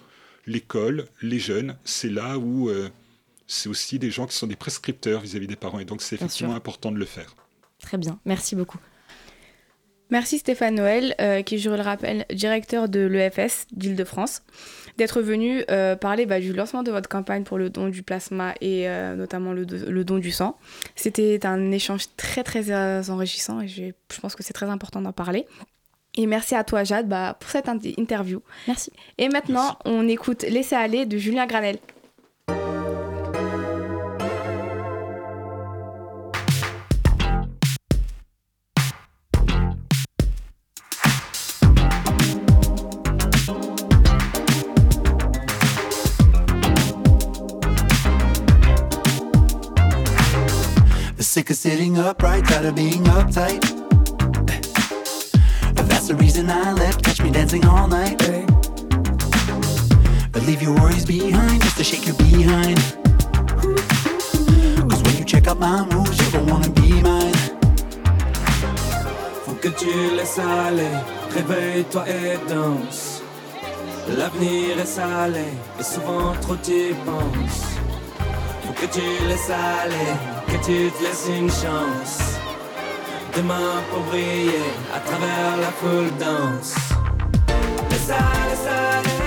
[0.46, 2.90] l'école, les jeunes, c'est là où euh,
[3.48, 6.54] c'est aussi des gens qui sont des prescripteurs vis-à-vis des parents, et donc c'est effectivement
[6.54, 7.34] important de le faire.
[7.80, 8.78] Très bien, merci beaucoup.
[10.10, 14.42] Merci Stéphane Noël, euh, qui, je le rappelle, directeur de l'EFS d'Île-de-France
[14.96, 18.54] d'être venu euh, parler bah, du lancement de votre campagne pour le don du plasma
[18.60, 19.64] et euh, notamment le,
[20.04, 20.56] don du sang.
[20.94, 25.46] C'était un échange très très enrichissant et je, pense que c'est très important d'en parler.
[26.18, 28.42] Et merci à toi, Jade, bah, pour cette interview.
[28.66, 28.90] Merci.
[29.18, 31.78] Et maintenant, on écoute Laissez aller de Julien Granel.
[56.08, 57.04] The reason I left.
[57.04, 58.18] Catch me dancing all night.
[60.46, 62.78] Leave your worries behind just to shake your behind.
[64.88, 67.34] Cause when you check out my moves, you don't wanna be mine.
[69.44, 70.96] Faut que tu laisses aller,
[71.34, 73.20] réveille-toi et danse.
[74.16, 75.44] L'avenir est salé
[75.78, 77.64] et souvent trop tu penses.
[78.64, 80.16] Faut que tu laisses aller,
[80.46, 82.37] que tu te laisses une chance.
[83.38, 86.74] Demain pour briller à travers la foule danse.
[87.88, 89.17] Laisse aller, laisse aller,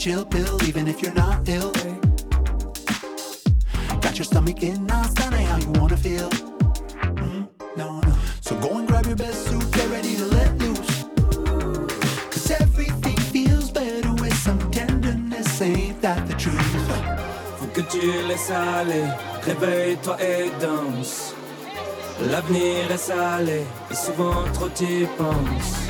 [0.00, 1.70] chill pill, even if you're not ill.
[4.00, 6.30] Got your stomach in that how you wanna feel.
[7.20, 8.14] Mm, no, no.
[8.40, 11.04] So go and grab your best suit, get ready to let loose.
[12.32, 16.88] Cause everything feels better with some tenderness, ain't that the truth?
[17.58, 19.04] Faut que tu laisses aller,
[19.42, 21.34] réveille-toi et danse.
[22.30, 25.89] L'avenir est salé et souvent trop tu penses.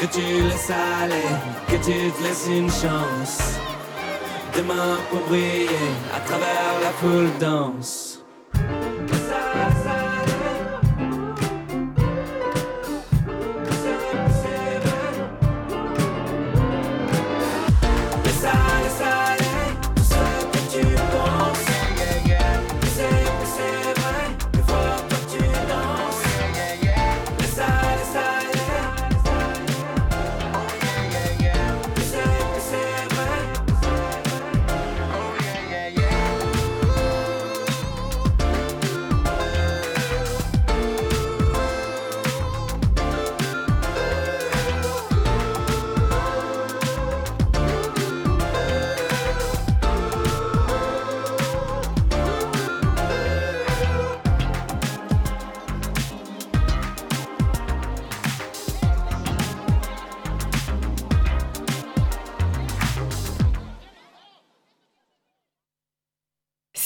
[0.00, 1.28] Que tu laisses aller,
[1.66, 3.58] que tu te laisses une chance.
[4.56, 5.68] Demain pour briller
[6.14, 8.07] à travers la foule danse.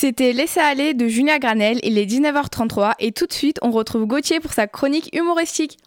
[0.03, 4.05] C'était Laissez aller de Julia Granel, il est 19h33 et tout de suite on retrouve
[4.05, 5.79] Gauthier pour sa chronique humoristique.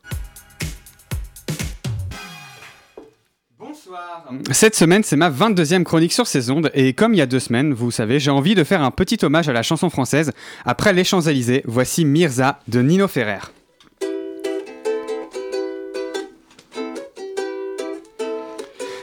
[3.59, 4.23] Bonsoir.
[4.51, 7.41] Cette semaine, c'est ma 22e chronique sur ces ondes et comme il y a deux
[7.41, 10.31] semaines, vous savez, j'ai envie de faire un petit hommage à la chanson française.
[10.63, 13.39] Après les Champs-Élysées, voici Mirza de Nino Ferrer.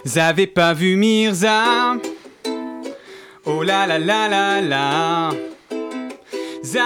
[0.07, 1.99] Vous avez pas vu Mirza
[3.45, 5.31] Oh là là là là là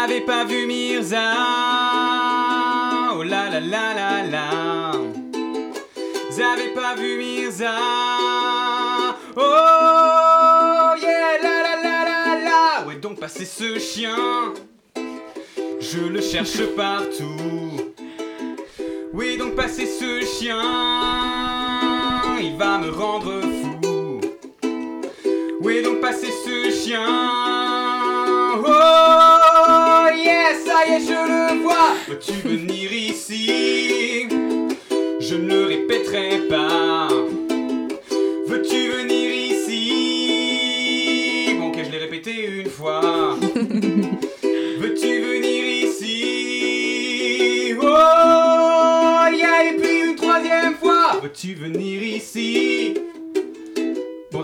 [0.02, 1.34] avez pas vu Mirza.
[3.14, 4.90] Oh là là là là là
[6.52, 7.74] avez pas vu Mirza.
[9.36, 12.86] Oh yeah la la la la la.
[12.86, 14.16] Où est donc passé ce chien?
[15.78, 17.92] Je le cherche partout.
[19.12, 20.62] Où est donc passé ce chien?
[22.40, 23.55] Il va me rendre fou
[25.66, 27.04] Où est donc passé ce chien?
[28.64, 31.90] Oh yeah ça y est je le vois.
[32.06, 34.28] Veux-tu venir ici?
[35.18, 37.08] Je ne le répéterai pas.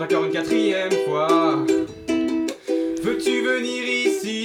[0.03, 1.65] D'accord, une quatrième fois.
[3.01, 4.43] Veux-tu venir ici?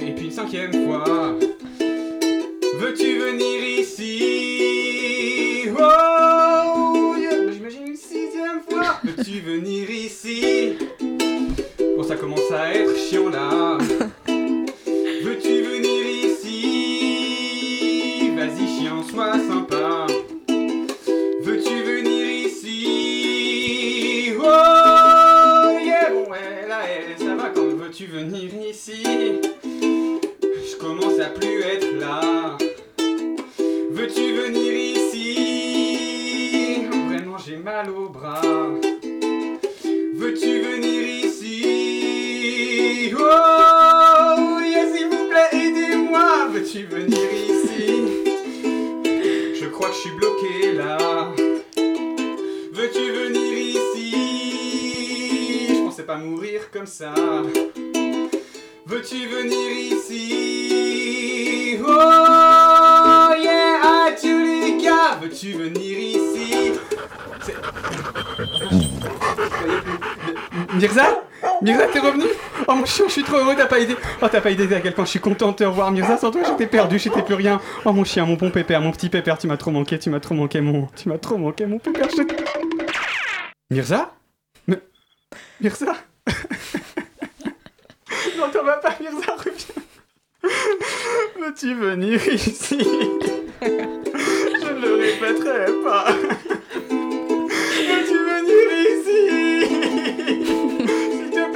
[0.00, 1.34] Et puis une cinquième fois.
[37.50, 38.40] J'ai mal au bras.
[40.14, 43.12] Veux-tu venir ici?
[43.18, 46.46] Oh yeah s'il vous plaît aidez-moi.
[46.52, 48.02] Veux-tu venir ici?
[49.72, 50.98] Crois que je suis bloqué là.
[52.72, 54.12] Veux-tu venir ici?
[55.70, 57.14] Je pensais pas mourir comme ça.
[58.86, 61.78] Veux-tu venir ici?
[61.82, 66.89] Oh yeah, Julica Veux-tu venir ici?
[70.74, 71.22] Mirza
[71.62, 72.24] Mirza, t'es revenu
[72.68, 73.96] Oh mon chien, je suis trop heureux, t'as pas idée.
[74.22, 76.16] Oh, t'as pas idée à quel point je suis content de te revoir, Mirza.
[76.16, 77.60] Sans toi, j'étais perdu, j'étais plus rien.
[77.84, 80.20] Oh mon chien, mon bon pépère, mon petit pépère, tu m'as trop manqué, tu m'as
[80.20, 80.88] trop manqué, mon.
[80.96, 82.08] Tu m'as trop manqué, mon pépère.
[82.10, 82.22] Je...
[83.70, 84.12] Mirza
[85.60, 85.94] Mirza
[88.38, 89.82] Non, t'en vas pas, Mirza, reviens.
[91.40, 92.78] Veux-tu venir ici?
[93.62, 96.06] Je ne le répéterai pas.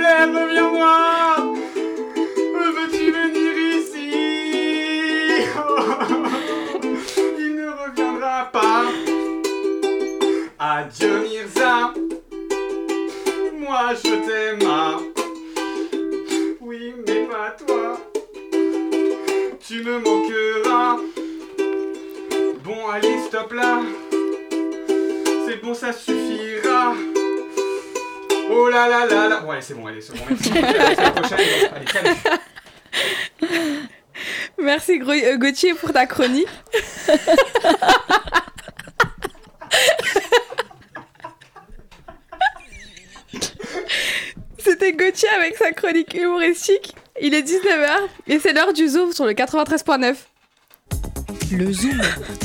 [0.07, 1.37] Reviens-moi
[2.77, 4.11] Veux-tu venir ici?
[7.39, 8.83] Il ne reviendra pas.
[10.59, 11.75] Adieu Mirza.
[13.59, 14.69] Moi je t'aime.
[16.61, 17.87] Oui, mais pas toi.
[19.67, 20.99] Tu me manqueras.
[22.63, 23.73] Bon, allez, stop là.
[25.47, 26.95] C'est bon, ça suffira.
[28.57, 29.45] Oh là là là là.
[29.45, 30.25] Ouais, c'est bon, allez, c'est bon.
[30.29, 30.51] Merci.
[30.53, 31.39] La prochaine.
[31.75, 32.15] Allez.
[34.59, 36.49] Merci euh, Gauthier pour ta chronique.
[44.59, 46.95] C'était Gauthier avec sa chronique humoristique.
[47.21, 50.15] Il est 19h et c'est l'heure du Zoom sur le 93.9.
[51.53, 52.01] Le Zoom,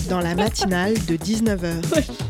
[0.09, 1.81] dans la matinale de 19h.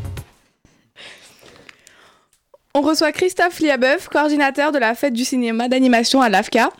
[2.72, 6.70] On reçoit Christophe Liabeuf, coordinateur de la fête du cinéma d'animation à l'AFCA.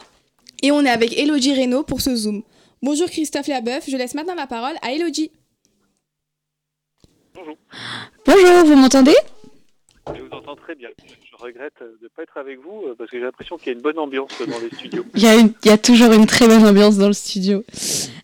[0.62, 2.44] Et on est avec Elodie Reynaud pour ce Zoom.
[2.80, 5.32] Bonjour Christophe Liabeuf, je laisse maintenant la parole à Elodie.
[8.24, 9.16] Bonjour, vous m'entendez?
[10.14, 10.90] Je vous entends très bien.
[11.40, 13.70] Je regrette de ne pas être avec vous euh, parce que j'ai l'impression qu'il y
[13.70, 15.04] a une bonne ambiance dans les studios.
[15.14, 17.64] il y, a toujours une très bonne ambiance dans le studio.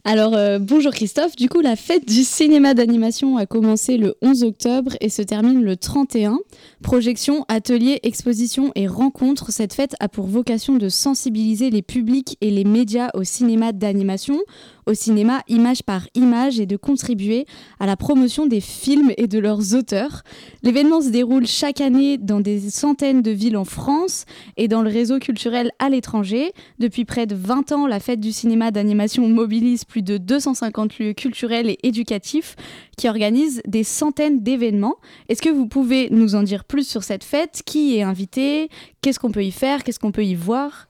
[0.05, 1.35] Alors, euh, bonjour Christophe.
[1.35, 5.63] Du coup, la fête du cinéma d'animation a commencé le 11 octobre et se termine
[5.63, 6.39] le 31.
[6.83, 9.51] Projection, ateliers, expositions et rencontres.
[9.51, 14.39] Cette fête a pour vocation de sensibiliser les publics et les médias au cinéma d'animation,
[14.87, 17.47] au cinéma image par image et de contribuer
[17.81, 20.23] à la promotion des films et de leurs auteurs.
[20.63, 24.25] L'événement se déroule chaque année dans des centaines de villes en France
[24.57, 26.53] et dans le réseau culturel à l'étranger.
[26.79, 31.13] Depuis près de 20 ans, la fête du cinéma d'animation mobilise plus de 250 lieux
[31.13, 32.57] culturels et éducatifs
[32.97, 34.97] qui organisent des centaines d'événements.
[35.29, 37.63] Est-ce que vous pouvez nous en dire plus sur cette fête?
[37.67, 38.69] Qui est invité
[39.03, 39.85] Qu'est-ce qu'on peut y faire?
[39.85, 40.86] Qu'est-ce qu'on peut y voir?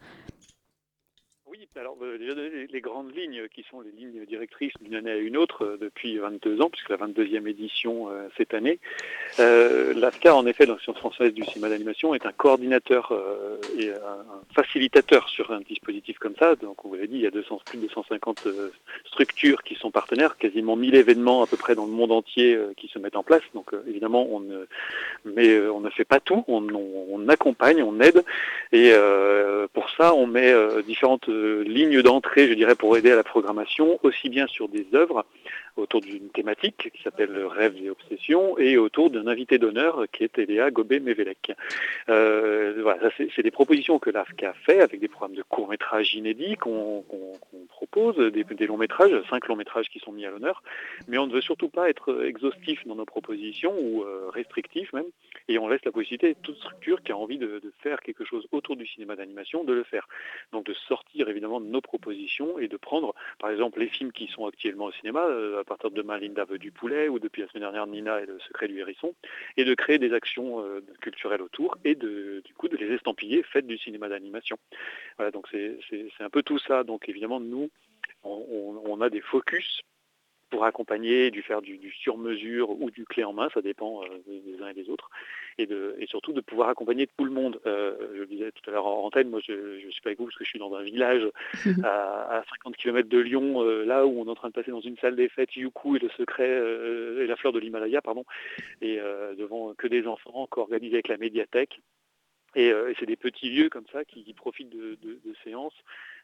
[1.78, 5.64] Alors euh, les, grandes lignes qui sont les lignes directrices d'une année à une autre
[5.64, 8.78] euh, depuis 22 ans, puisque la 22e édition euh, cette année.
[9.38, 14.24] Euh, L'AFCA, en effet, l'Association française du cinéma d'animation, est un coordinateur euh, et un,
[14.54, 16.54] facilitateur sur un dispositif comme ça.
[16.56, 18.70] Donc, on vous l'a dit, il y a 200, plus de 250 euh,
[19.04, 22.72] structures qui sont partenaires, quasiment 1000 événements à peu près dans le monde entier euh,
[22.76, 23.42] qui se mettent en place.
[23.54, 24.66] Donc, euh, évidemment, on ne,
[25.24, 28.24] mais, euh, on ne fait pas tout, on, accompagne, on aide.
[28.72, 31.28] Et euh, pour ça, on met euh, différentes
[31.66, 35.24] lignes d'entrée, je dirais, pour aider à la programmation, aussi bien sur des œuvres
[35.76, 40.38] autour d'une thématique qui s'appelle Rêves et Obsessions et autour d'un invité d'honneur qui est
[40.38, 41.52] Eléa Gobet-Mévélec.
[42.08, 47.04] Euh, voilà, c'est des propositions que l'AFCA fait avec des programmes de courts-métrages inédits qu'on
[47.68, 50.62] propose, des, longs-métrages, cinq longs-métrages qui sont mis à l'honneur,
[51.08, 55.06] mais on ne veut surtout pas être exhaustif dans nos propositions ou euh, restrictif même,
[55.48, 58.46] et on laisse la possibilité à toute structure qui a envie de, faire quelque chose
[58.52, 60.08] autour du cinéma d'animation de le faire.
[60.52, 64.26] Donc de sortir évidemment de nos propositions et de prendre par exemple les films qui
[64.28, 67.48] sont actuellement au cinéma, euh, partir de demain Linda veut du poulet ou depuis la
[67.48, 69.14] semaine dernière Nina et le secret du hérisson,
[69.56, 73.42] et de créer des actions euh, culturelles autour et de, du coup de les estampiller
[73.42, 74.56] faites du cinéma d'animation.
[75.16, 75.78] Voilà, donc c'est
[76.20, 76.84] un peu tout ça.
[76.84, 77.70] Donc évidemment nous
[78.22, 79.82] on a des focus
[80.50, 84.06] pour accompagner, du faire du, du sur-mesure ou du clé en main, ça dépend euh,
[84.26, 85.10] des, uns et des autres,
[85.58, 87.60] et, de, et surtout de pouvoir accompagner tout le monde.
[87.66, 90.18] Euh, je le disais tout à l'heure en antenne, moi je, je suis pas avec
[90.18, 91.22] vous parce que je suis dans un village
[91.84, 94.70] à, à 50 km de Lyon, euh, là où on est en train de passer
[94.70, 98.24] dans une salle des fêtes, Yuku et le secret et la fleur de l'Himalaya, pardon,
[98.80, 98.98] et
[99.36, 101.80] devant que des enfants, co-organisés avec la médiathèque.
[102.54, 105.74] Et, et c'est des petits lieux comme ça qui, qui profitent de, de- de séances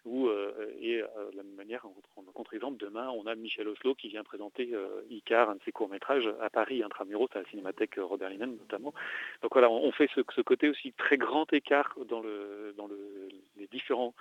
[0.05, 3.95] où, euh, et euh, de la même manière, en, contre-exemple, demain, on a Michel Oslo
[3.95, 7.95] qui vient présenter euh, Icar, un de ses courts-métrages, à Paris, Intramuros, à la Cinémathèque
[7.99, 8.95] Robert Linen notamment.
[9.43, 13.29] Donc voilà, on, fait ce, ce côté aussi très grand écart dans, le, dans le,
[13.57, 14.15] les différents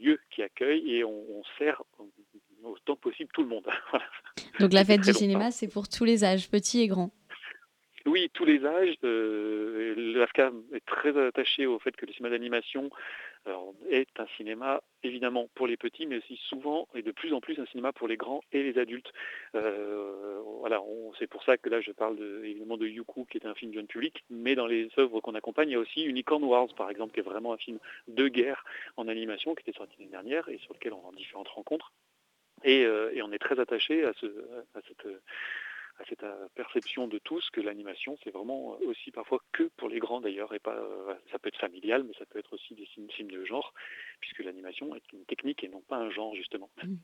[0.00, 2.08] lieux qui accueillent et on, on sert au
[2.64, 3.66] autant que possible tout le monde.
[4.60, 7.12] Donc la fête du cinéma, c'est pour tous les âges, petits et grands.
[8.06, 8.94] Oui, tous les âges.
[9.04, 12.88] Euh, L'AFCA est très attaché au fait que le cinéma d'animation
[13.90, 17.58] est un cinéma évidemment pour les petits, mais aussi souvent et de plus en plus
[17.58, 19.12] un cinéma pour les grands et les adultes.
[19.54, 20.82] Euh, voilà,
[21.18, 23.72] c'est pour ça que là je parle de, évidemment de Yuku qui est un film
[23.72, 26.90] jeune public, mais dans les œuvres qu'on accompagne, il y a aussi Unicorn Wars par
[26.90, 27.78] exemple, qui est vraiment un film
[28.08, 28.64] de guerre
[28.96, 31.92] en animation qui était sorti l'année dernière et sur lequel on a différentes rencontres.
[32.64, 34.26] Et, euh, et on est très attaché à, ce,
[34.74, 35.06] à cette
[35.98, 39.88] à cette euh, perception de tous que l'animation, c'est vraiment euh, aussi parfois que pour
[39.88, 42.74] les grands d'ailleurs, et pas, euh, ça peut être familial, mais ça peut être aussi
[42.74, 43.72] des films de genre,
[44.20, 46.68] puisque l'animation est une technique et non pas un genre justement.
[46.82, 46.94] Mmh.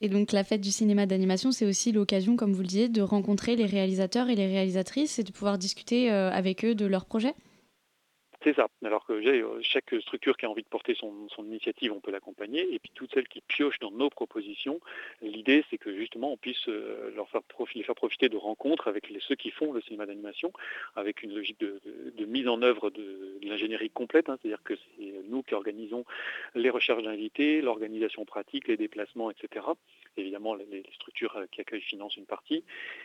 [0.00, 3.02] Et donc la fête du cinéma d'animation, c'est aussi l'occasion, comme vous le disiez, de
[3.02, 7.34] rencontrer les réalisateurs et les réalisatrices et de pouvoir discuter avec eux de leurs projets?
[8.44, 8.68] C'est ça.
[8.84, 12.72] Alors que euh, chaque structure qui a envie de porter son, initiative, on peut l'accompagner.
[12.74, 14.80] Et puis toutes celles qui piochent dans nos propositions,
[15.22, 17.40] l'idée c'est que justement on puisse euh, leur faire
[17.74, 20.52] les faire profiter de rencontres avec ceux qui font le cinéma d'animation,
[20.96, 21.80] avec une logique de,
[22.26, 24.28] mise en œuvre de, l'ingénierie complète.
[24.28, 24.38] Hein.
[24.40, 26.04] C'est-à-dire que c'est nous qui organisons
[26.54, 29.66] les recherches d'invités, l'organisation pratique, les déplacements, etc.
[30.16, 32.64] Évidemment, les, structures qui accueillent financent une partie.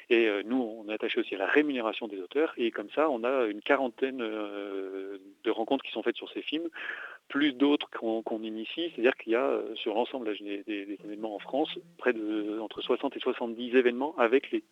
[0.09, 2.53] Et euh, nous, on est attaché aussi à la rémunération des auteurs.
[2.57, 6.69] Et comme ça, on a une quarantaine de rencontres qui sont faites sur ces films,
[7.29, 11.77] plus d'autres qu'on initie, c'est-à-dire qu'il y a euh, sur l'ensemble des, événements en France
[11.97, 14.15] près de entre 60 et 70 événements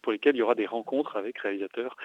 [0.01, 1.95] pour lesquels il y aura des rencontres avec réalisateurs,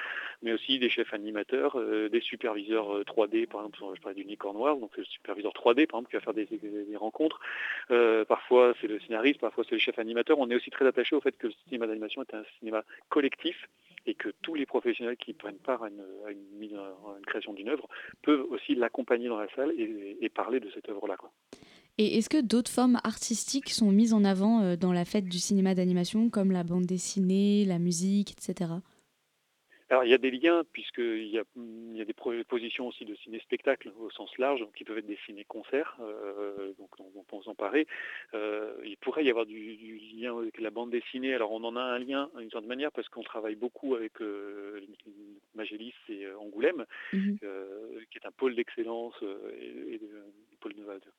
[0.42, 4.54] mais aussi des chefs animateurs, euh, des superviseurs 3D, euh, par exemple, je parlais d'Unicorn
[4.54, 7.40] Noir, donc c'est le superviseur 3D par exemple qui va faire des, rencontres.
[8.28, 10.38] parfois c'est le scénariste, parfois c'est le chef animateur.
[10.38, 13.66] On est aussi très attaché au fait que le cinéma d'animation est un cinéma collectif
[14.06, 16.02] et que tous les professionnels qui prennent part à une,
[17.26, 17.88] création d'une œuvre
[18.22, 21.16] peuvent aussi l'accompagner dans la salle et, de cette œuvre-là.
[21.98, 25.38] Et est-ce que d'autres formes artistiques sont mises en avant euh, dans la fête du
[25.38, 28.72] cinéma d'animation, comme la bande dessinée, la musique, etc.
[29.92, 33.04] Alors il y a des liens puisqu'il y a, il y a des propositions aussi
[33.04, 37.86] de ciné-spectacle au sens large qui peuvent être des ciné-concerts, euh, donc on peut s'emparer.
[38.32, 41.34] Euh, il pourrait y avoir du, lien avec la bande dessinée.
[41.34, 44.80] Alors on en a un lien d'une certaine manière parce qu'on travaille beaucoup avec euh,
[45.54, 47.38] Magélis et euh, Angoulême, mhm.
[48.10, 49.14] qui est un pôle d'excellence
[49.60, 50.08] et, de,
[50.60, 50.74] pôle,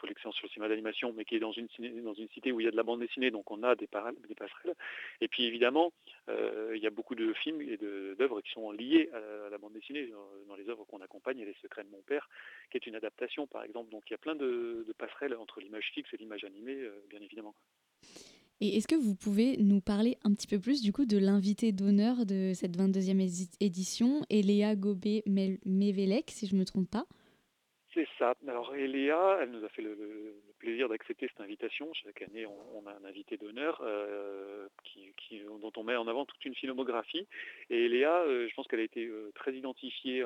[0.08, 1.68] d'excellence sur le cinéma d'animation, mais qui est dans une,
[2.02, 3.88] dans une cité où il y a de la bande dessinée, donc on a des,
[4.28, 4.74] des passerelles.
[5.22, 5.94] Et puis évidemment,
[6.28, 10.11] il y a beaucoup de films et d'œuvres qui sont liées à la bande dessinée.
[10.47, 12.30] Dans les œuvres qu'on accompagne, a Les Secrets de mon père,
[12.72, 13.91] qui est une adaptation par exemple.
[13.91, 17.20] Donc il y a plein de, passerelles entre l'image fixe et l'image animée, euh, bien
[17.22, 17.55] évidemment.
[18.61, 21.72] Et est-ce que vous pouvez nous parler un petit peu plus du coup de l'invité
[21.72, 23.20] d'honneur de cette 22e
[23.59, 27.05] édition, Eléa Gobé-Mévelec, si je ne me trompe pas?
[27.94, 28.34] C'est ça.
[28.48, 31.94] Alors Eléa, elle nous a fait le, plaisir d'accepter cette invitation.
[31.94, 34.68] Chaque année, on, a un invité d'honneur euh,
[35.62, 37.28] dont on met en avant toute une filmographie.
[37.70, 40.24] Et Eléa, euh, je pense qu'elle a été euh, très identifiée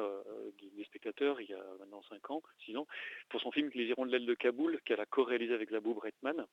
[0.78, 2.88] des spectateurs il y a maintenant 5 ans, 6 ans,
[3.30, 6.46] pour son film Les Hirondelles de Kaboul, qu'elle a co-réalisé avec Zabou Bretman.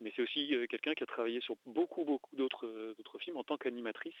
[0.00, 4.14] Mais c'est aussi quelqu'un qui a travaillé sur beaucoup, beaucoup d'autres films en tant qu'animatrice.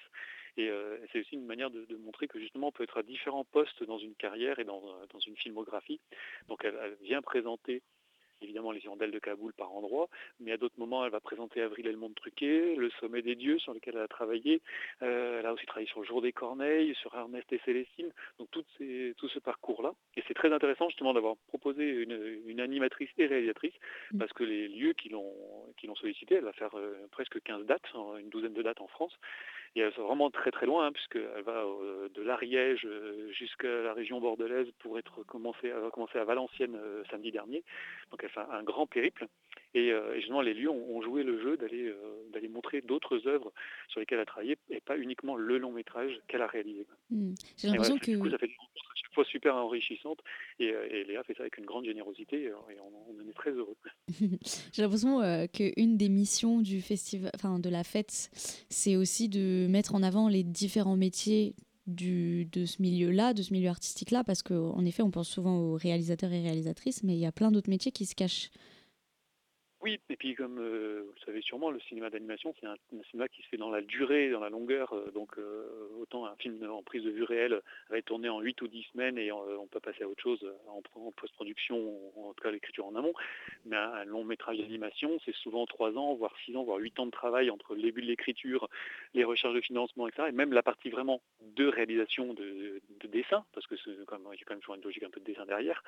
[0.56, 0.70] Et
[1.12, 3.98] c'est aussi une manière de, montrer que justement on peut être à différents postes dans
[3.98, 6.00] une carrière et dans une filmographie.
[6.48, 7.82] Donc elle, vient présenter
[8.42, 10.08] évidemment les hirondelles de Kaboul par endroits,
[10.40, 13.34] mais à d'autres moments, elle va présenter Avril et le monde truqué, le sommet des
[13.34, 14.62] dieux sur lequel elle a travaillé.
[15.02, 18.50] Euh, elle a aussi travaillé sur le jour des corneilles, sur Ernest et Célestine, donc
[18.50, 19.94] tout, ce parcours-là.
[20.16, 23.74] Et c'est très intéressant justement d'avoir proposé une, animatrice et réalisatrice,
[24.12, 24.18] mm.
[24.18, 25.34] parce que les lieux qui l'ont
[25.94, 27.86] sollicité, elle va faire euh, presque 15 dates,
[28.20, 29.16] une douzaine de dates en France,
[29.76, 33.68] et elle va vraiment très très loin, hein, puisqu'elle va euh, de l'Ariège euh, jusqu'à
[33.68, 37.62] la région bordelaise pour être commencé, commencer à Valenciennes euh, samedi dernier.
[38.10, 39.26] Donc elle fait un, grand périple.
[39.74, 41.92] Et, justement, les lieux ont, joué le jeu d'aller
[42.32, 43.52] d'aller montrer d'autres œuvres
[43.88, 46.86] sur lesquelles elle a travaillé, et pas uniquement le long métrage qu'elle a réalisé.
[47.10, 47.34] Hmm.
[47.58, 48.10] J'ai l'impression que...
[48.10, 48.50] Du coup, ça fait
[49.24, 50.20] super enrichissante,
[50.58, 50.72] et,
[51.06, 53.76] Léa fait ça avec une grande générosité, et on, en est très heureux.
[54.72, 55.20] J'ai l'impression
[55.52, 58.30] qu'une des missions du festival, enfin de la fête,
[58.68, 61.54] c'est aussi de mettre en avant les différents métiers
[61.86, 66.32] de ce milieu-là, de ce milieu artistique-là, parce qu'en effet, on pense souvent aux réalisateurs
[66.32, 68.50] et réalisatrices, mais il y a plein d'autres métiers qui se cachent
[69.86, 72.74] oui, et puis comme euh, vous le savez sûrement, le cinéma d'animation, c'est un,
[73.08, 74.92] cinéma qui se fait dans la durée, dans la longueur.
[74.92, 75.64] Euh, donc euh,
[76.00, 78.84] autant un film en prise de vue réelle va être tourné en 8 ou 10
[78.92, 80.82] semaines et on peut passer à autre chose en,
[81.12, 83.12] post-production, en tout cas l'écriture en amont.
[83.64, 87.06] Mais un, long métrage d'animation, c'est souvent 3 ans, voire 6 ans, voire 8 ans
[87.06, 88.68] de travail entre le début de l'écriture,
[89.16, 90.28] les recherches de financement, etc.
[90.28, 94.42] Et même la partie vraiment de réalisation de, dessin, parce que c'est comme, il y
[94.42, 95.82] a quand même toujours une logique un peu de dessin derrière,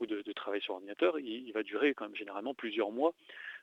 [0.00, 3.14] ou de, travail sur ordinateur, il, va durer quand même généralement plusieurs mois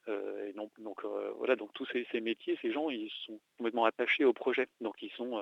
[0.07, 1.03] et donc, donc
[1.37, 4.67] voilà, donc tous ces, métiers, ces gens, ils sont complètement attachés au projet.
[4.79, 5.39] Donc ils sont,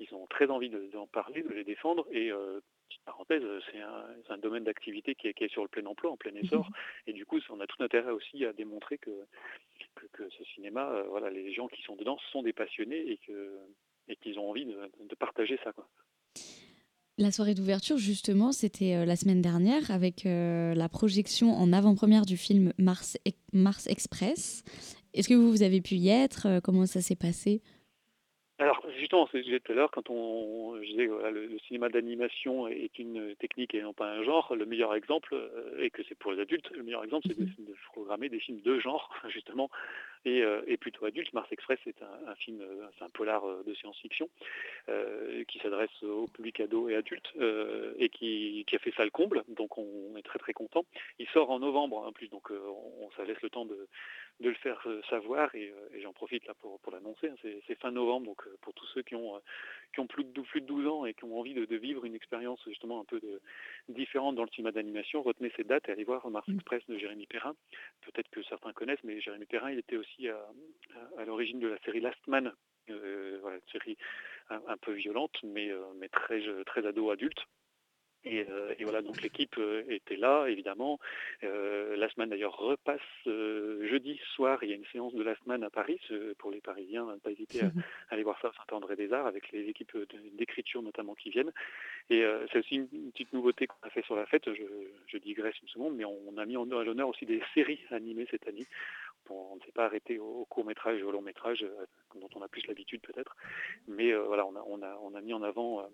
[0.00, 2.06] ils ont très envie d'en parler, de les défendre.
[2.10, 2.32] Et
[2.92, 3.80] petite parenthèse, c'est
[4.32, 6.68] un, domaine d'activité qui est, sur le plein emploi, en plein essor.
[7.06, 9.10] Et du coup, on a tout intérêt aussi à démontrer que,
[10.12, 13.58] que, ce cinéma, voilà, les gens qui sont dedans sont des passionnés et que
[14.08, 15.72] et qu'ils ont envie de, partager ça.
[15.72, 15.86] Quoi.
[17.18, 22.26] La soirée d'ouverture, justement, c'était euh, la semaine dernière avec euh, la projection en avant-première
[22.26, 23.16] du film Mars,
[23.52, 24.64] Mars Express.
[25.14, 26.46] Est-ce que vous, vous avez pu y être?
[26.46, 27.62] Euh, Comment ça s'est passé?
[28.62, 31.58] Alors justement, ce que je disais tout à l'heure, quand on je disais voilà, le,
[31.66, 35.36] cinéma d'animation est une technique et non pas un genre, le meilleur exemple,
[35.78, 37.54] et que c'est pour les adultes, le meilleur exemple c'est de, mhm.
[37.58, 39.70] de, programmer des films de genre, justement,
[40.26, 41.32] euh, et, plutôt adulte.
[41.32, 44.28] Mars Express est un, film, euh, c'est un polar euh, de science-fiction
[45.48, 47.32] qui s'adresse au public ado et adulte
[47.98, 50.84] et qui, a fait ça le comble, donc on est très très content.
[51.18, 53.88] Il sort en novembre en plus, donc on, ça laisse le temps de,
[54.48, 55.72] le faire savoir et,
[56.02, 57.28] j'en profite là pour, l'annoncer.
[57.28, 57.36] Hein.
[57.66, 59.40] C'est fin novembre, donc pour tous ceux qui ont,
[59.92, 62.14] qui ont plus, de, plus de 12 ans et qui ont envie de, vivre une
[62.14, 63.20] expérience justement un peu
[63.88, 66.54] différente dans le cinéma d'animation, retenez ces dates et allez voir Mars mm.
[66.54, 67.54] Express de Jérémy Perrin.
[68.02, 72.00] Peut-être que certains connaissent, mais Jérémy Perrin, il était aussi à, l'origine de la série
[72.00, 72.52] Last Man,
[72.90, 73.96] euh, une série
[74.50, 77.40] un, peu violente, mais, euh, mais très, très ado-adulte.
[78.26, 79.58] Euh, et, voilà, donc l'équipe
[79.88, 80.98] était là, évidemment.
[81.42, 84.62] la semaine d'ailleurs repasse jeudi soir.
[84.62, 86.00] Il y a une séance de la semaine à Paris
[86.38, 87.06] pour les Parisiens.
[87.06, 87.70] Ne pas hésiter à,
[88.10, 89.96] aller voir ça à Saint-André-des-Arts avec les équipes
[90.34, 91.52] d'écriture notamment qui viennent.
[92.10, 94.52] Et c'est aussi une, petite nouveauté qu'on a fait sur la fête.
[94.52, 94.62] Je,
[95.06, 98.46] je digresse une seconde, mais on, a mis en l'honneur aussi des séries animées cette
[98.48, 98.66] année
[99.30, 102.42] on ne s'est pas arrêté au, court métrage et au long métrage, euh, dont on
[102.42, 103.36] a plus l'habitude peut-être.
[103.88, 105.84] Mais euh, voilà, on a, mis en avant euh,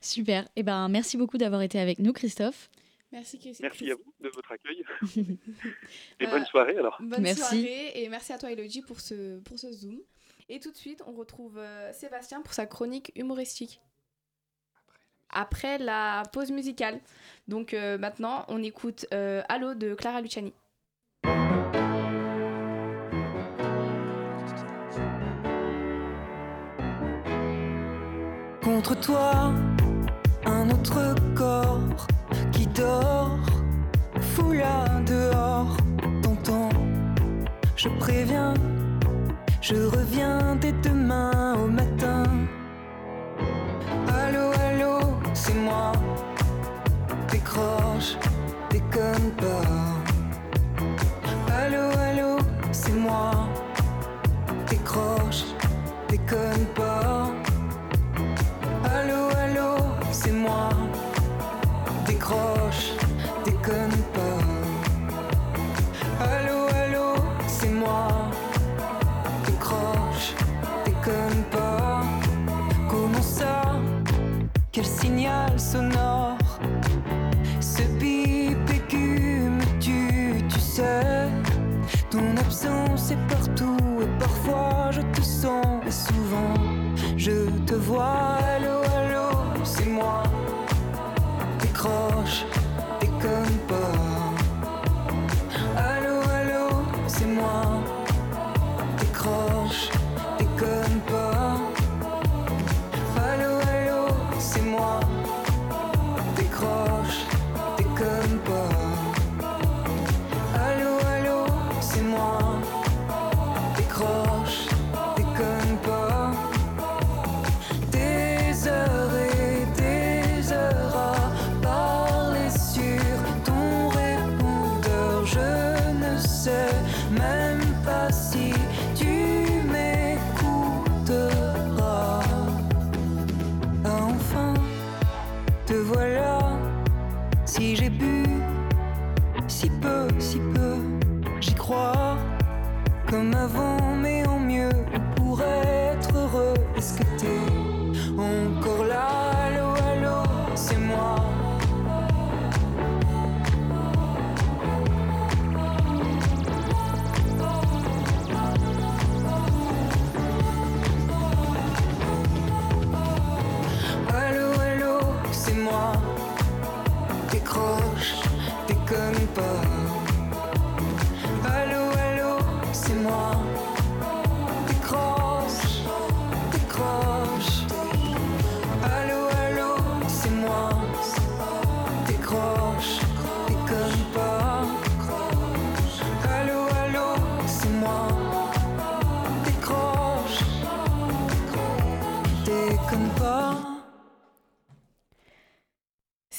[0.02, 0.48] Super.
[0.56, 2.70] Eh ben, merci beaucoup d'avoir été avec nous, Christophe.
[3.12, 4.84] Merci, merci à vous de votre accueil.
[6.20, 6.98] et bonne soirée alors.
[7.00, 7.40] Bonne merci.
[7.40, 10.02] soirée et merci à toi Elodie pour ce, pour ce Zoom.
[10.50, 13.80] Et tout de suite, on retrouve euh, Sébastien pour sa chronique humoristique.
[15.30, 17.00] Après la pause musicale.
[17.48, 20.54] Donc euh, maintenant, on écoute euh, Allo de Clara Luciani.
[28.86, 29.52] Contre toi,
[30.46, 31.80] un autre corps
[32.76, 33.40] dors,
[34.22, 35.76] fous-la dehors,
[36.22, 36.70] tonton.
[37.76, 38.54] Je préviens,
[39.60, 42.26] je reviens dès demain au matin.
[44.08, 45.00] Allô, allô,
[45.34, 45.94] c'est moi.
[47.32, 48.18] Décroche,
[48.70, 49.95] déconne pas.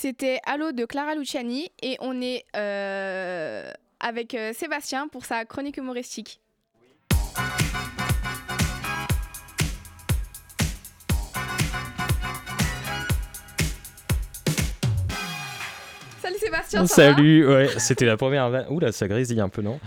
[0.07, 5.79] C'était Allo de Clara Luciani et on est euh, avec euh, Sébastien pour sa chronique
[5.79, 6.41] humoristique.
[16.27, 18.51] Salut Sébastien, Salut, ouais, c'était la première.
[18.51, 18.67] vanne.
[18.71, 19.79] Oula, ça grésille un peu, non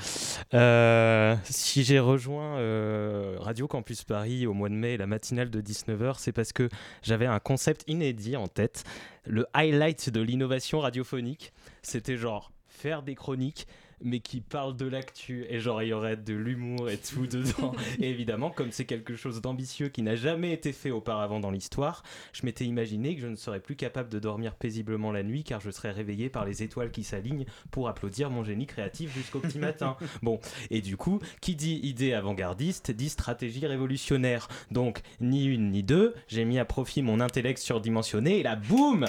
[0.54, 5.60] Euh, Si j'ai rejoint euh, Radio Campus Paris au mois de mai, la matinale de
[5.60, 6.70] 19h, c'est parce que
[7.04, 8.86] j'avais un concept inédit en tête,
[9.26, 11.52] le highlight de l'innovation radiophonique.
[11.82, 13.68] C'était genre faire des chroniques
[14.02, 17.74] mais qui parlent de l'actu et genre il y aurait de l'humour et tout dedans
[18.00, 22.04] et évidemment comme c'est quelque chose d'ambitieux qui n'a jamais été fait auparavant dans l'histoire
[22.34, 25.62] je m'étais imaginé que je ne serais plus capable de dormir paisiblement la nuit car
[25.62, 29.60] je serais réveillé par les étoiles qui s'alignent pour applaudir mon génie créatif jusqu'au petit
[29.60, 29.98] matin.
[30.22, 30.40] Bon,
[30.70, 34.48] et du coup, qui dit idée avant-gardiste dit stratégie révolutionnaire.
[34.72, 39.06] Donc, ni une ni deux, j'ai mis à profit mon intellect surdimensionné et là, boum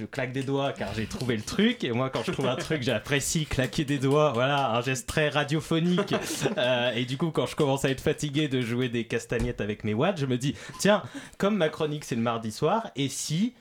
[0.00, 1.84] je claque des doigts car j'ai trouvé le truc.
[1.84, 4.32] Et moi quand je trouve un truc j'apprécie claquer des doigts.
[4.32, 6.14] Voilà un geste très radiophonique.
[6.56, 9.84] Euh, et du coup quand je commence à être fatigué de jouer des castagnettes avec
[9.84, 11.02] mes watts je me dis tiens
[11.38, 13.54] comme ma chronique c'est le mardi soir et si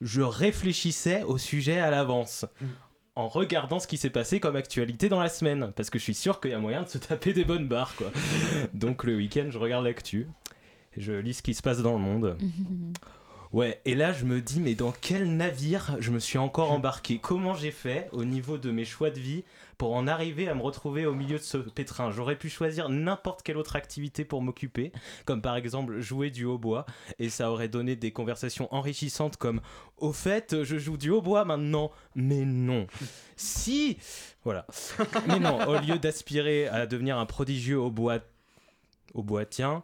[0.00, 2.46] je réfléchissais au sujet à l'avance
[3.14, 5.72] en regardant ce qui s'est passé comme actualité dans la semaine?
[5.76, 7.94] Parce que je suis sûr qu'il y a moyen de se taper des bonnes barres
[7.96, 8.10] quoi.
[8.74, 10.26] Donc le week-end je regarde l'actu.
[10.96, 12.36] Je lis ce qui se passe dans le monde
[13.52, 17.18] Ouais, et là je me dis, mais dans quel navire je me suis encore embarqué?
[17.18, 19.44] Comment j'ai fait au niveau de mes choix de vie
[19.78, 22.10] pour en arriver à me retrouver au milieu de ce pétrin?
[22.10, 24.92] J'aurais pu choisir n'importe quelle autre activité pour m'occuper,
[25.24, 26.86] comme par exemple jouer du hautbois,
[27.18, 29.60] et ça aurait donné des conversations enrichissantes comme
[29.96, 32.86] Au fait, je joue du hautbois maintenant, mais non.
[33.36, 33.98] Si
[34.44, 34.66] Voilà.
[35.28, 38.18] Mais non, au lieu d'aspirer à devenir un prodigieux hautbois
[39.14, 39.82] au boitien,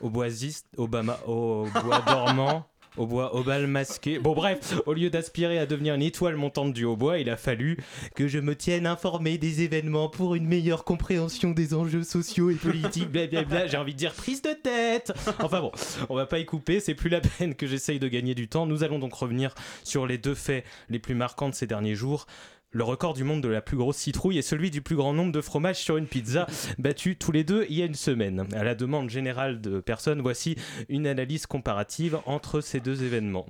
[0.00, 2.66] au boisiste, au, au bois dormant,
[2.96, 4.18] au bois au bal masqué.
[4.18, 7.78] Bon bref, au lieu d'aspirer à devenir une étoile montante du hautbois, il a fallu
[8.14, 12.54] que je me tienne informé des événements pour une meilleure compréhension des enjeux sociaux et
[12.54, 13.10] politiques.
[13.10, 13.66] Blablabla.
[13.66, 15.12] J'ai envie de dire prise de tête.
[15.40, 15.72] Enfin bon,
[16.08, 18.66] on va pas y couper, c'est plus la peine que j'essaye de gagner du temps.
[18.66, 22.26] Nous allons donc revenir sur les deux faits les plus marquants de ces derniers jours.
[22.74, 25.30] Le record du monde de la plus grosse citrouille est celui du plus grand nombre
[25.30, 26.46] de fromages sur une pizza,
[26.78, 28.46] battus tous les deux il y a une semaine.
[28.54, 30.56] À la demande générale de personnes, voici
[30.88, 33.44] une analyse comparative entre ces deux événements.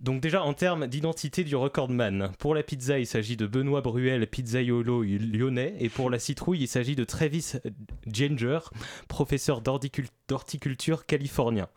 [0.00, 4.26] Donc déjà en termes d'identité du recordman, pour la pizza il s'agit de Benoît Bruel,
[4.26, 7.52] pizzaiolo lyonnais, et pour la citrouille il s'agit de Travis
[8.08, 8.58] Ginger,
[9.06, 11.68] professeur d'horticul- d'horticulture californien.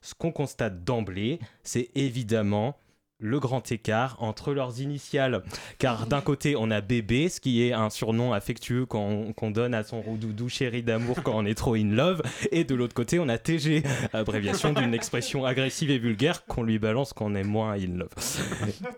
[0.00, 2.76] Ce qu'on constate d'emblée, c'est évidemment
[3.24, 5.42] le grand écart entre leurs initiales.
[5.78, 9.74] Car d'un côté, on a bébé, ce qui est un surnom affectueux qu'on qu'on donne
[9.74, 12.22] à son roudoudou chéri d'amour quand on est trop in love.
[12.52, 16.78] Et de l'autre côté, on a TG, abréviation d'une expression agressive et vulgaire qu'on lui
[16.78, 18.10] balance quand on est moins in love.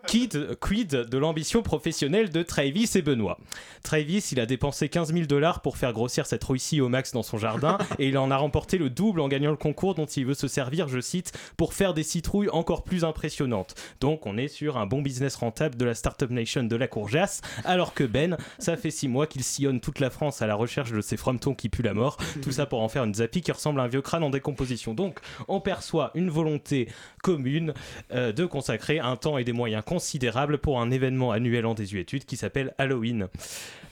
[0.08, 3.38] Quid, quid de l'ambition professionnelle de Travis et Benoît?
[3.82, 7.22] Travis, il a dépensé 15 000 dollars pour faire grossir cette rouille au max dans
[7.22, 10.26] son jardin et il en a remporté le double en gagnant le concours dont il
[10.26, 13.74] veut se servir, je cite, pour faire des citrouilles encore plus impressionnantes.
[14.00, 17.42] Donc on est sur un bon business rentable de la Startup Nation de la Courgeasse,
[17.64, 20.92] alors que Ben, ça fait 6 mois qu'il sillonne toute la France à la recherche
[20.92, 23.52] de ces frometons qui puent la mort, tout ça pour en faire une zappie qui
[23.52, 24.94] ressemble à un vieux crâne en décomposition.
[24.94, 26.88] Donc on perçoit une volonté
[27.22, 27.74] commune
[28.12, 32.24] euh, de consacrer un temps et des moyens considérables pour un événement annuel en désuétude
[32.24, 33.28] qui s'appelle Halloween.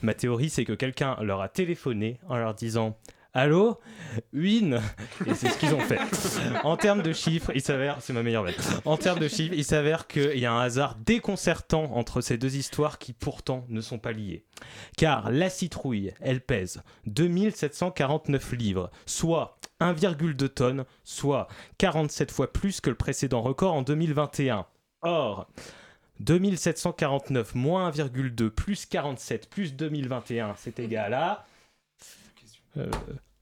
[0.01, 2.97] Ma théorie, c'est que quelqu'un leur a téléphoné en leur disant
[3.37, 3.81] Allô?
[4.31, 4.79] Win
[5.27, 5.99] Et c'est ce qu'ils ont fait.
[6.63, 8.65] En termes de chiffres, il s'avère, c'est ma meilleure bête.
[8.85, 12.55] En termes de chiffres, il s'avère qu'il y a un hasard déconcertant entre ces deux
[12.55, 14.45] histoires qui pourtant ne sont pas liées.
[14.95, 22.89] Car la citrouille, elle pèse 2749 livres, soit 1,2 tonnes, soit 47 fois plus que
[22.89, 24.65] le précédent record en 2021.
[25.01, 25.49] Or,
[26.21, 31.45] 2749 moins 1,2 plus 47 plus 2021, c'est égal à...
[32.77, 32.89] Euh,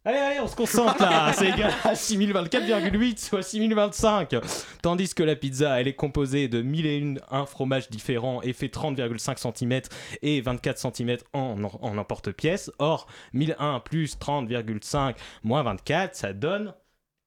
[0.06, 4.36] Allez, allez, on se concentre là, c'est égal à 6024,8, soit 6025.
[4.82, 9.82] Tandis que la pizza, elle est composée de 1001 fromages différents et fait 30,5 cm
[10.22, 12.70] et 24 cm en, en emporte-pièce.
[12.80, 15.16] Or, 1001 plus 30,5
[15.46, 16.74] moins 24, ça donne.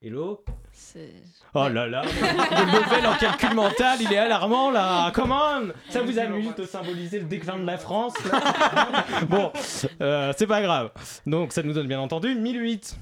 [0.02, 0.44] Hello?
[1.54, 5.10] Oh là là, le level en calcul mental, il est alarmant là.
[5.14, 9.04] Come on Ça vous amuse de symboliser le déclin de la France là?
[9.28, 9.50] Bon,
[10.02, 10.90] euh, c'est pas grave.
[11.26, 12.98] Donc ça nous donne bien entendu 1008.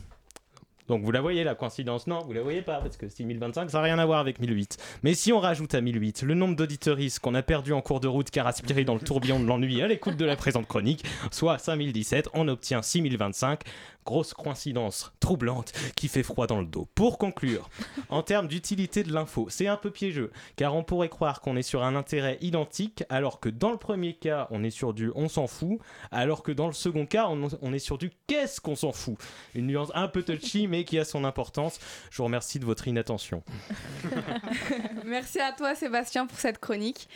[0.86, 2.06] Donc vous la voyez la coïncidence?
[2.06, 4.76] Non, vous la voyez pas parce que 6025 ça n'a rien à voir avec 1008.
[5.02, 8.08] Mais si on rajoute à 1008 le nombre d'auditeuristes qu'on a perdu en cours de
[8.08, 11.58] route car aspiré dans le tourbillon de l'ennui à l'écoute de la présente chronique, soit
[11.58, 13.60] 5017, on obtient 6025.
[14.04, 16.88] Grosse coïncidence troublante qui fait froid dans le dos.
[16.94, 17.68] Pour conclure,
[18.08, 21.62] en termes d'utilité de l'info, c'est un peu piégeux, car on pourrait croire qu'on est
[21.62, 25.28] sur un intérêt identique, alors que dans le premier cas, on est sur du on
[25.28, 25.78] s'en fout,
[26.10, 29.16] alors que dans le second cas, on, on est sur du qu'est-ce qu'on s'en fout?
[29.54, 31.78] Une nuance un peu touchy, mais qui a son importance.
[32.10, 33.42] Je vous remercie de votre inattention.
[35.04, 37.08] Merci à toi Sébastien pour cette chronique.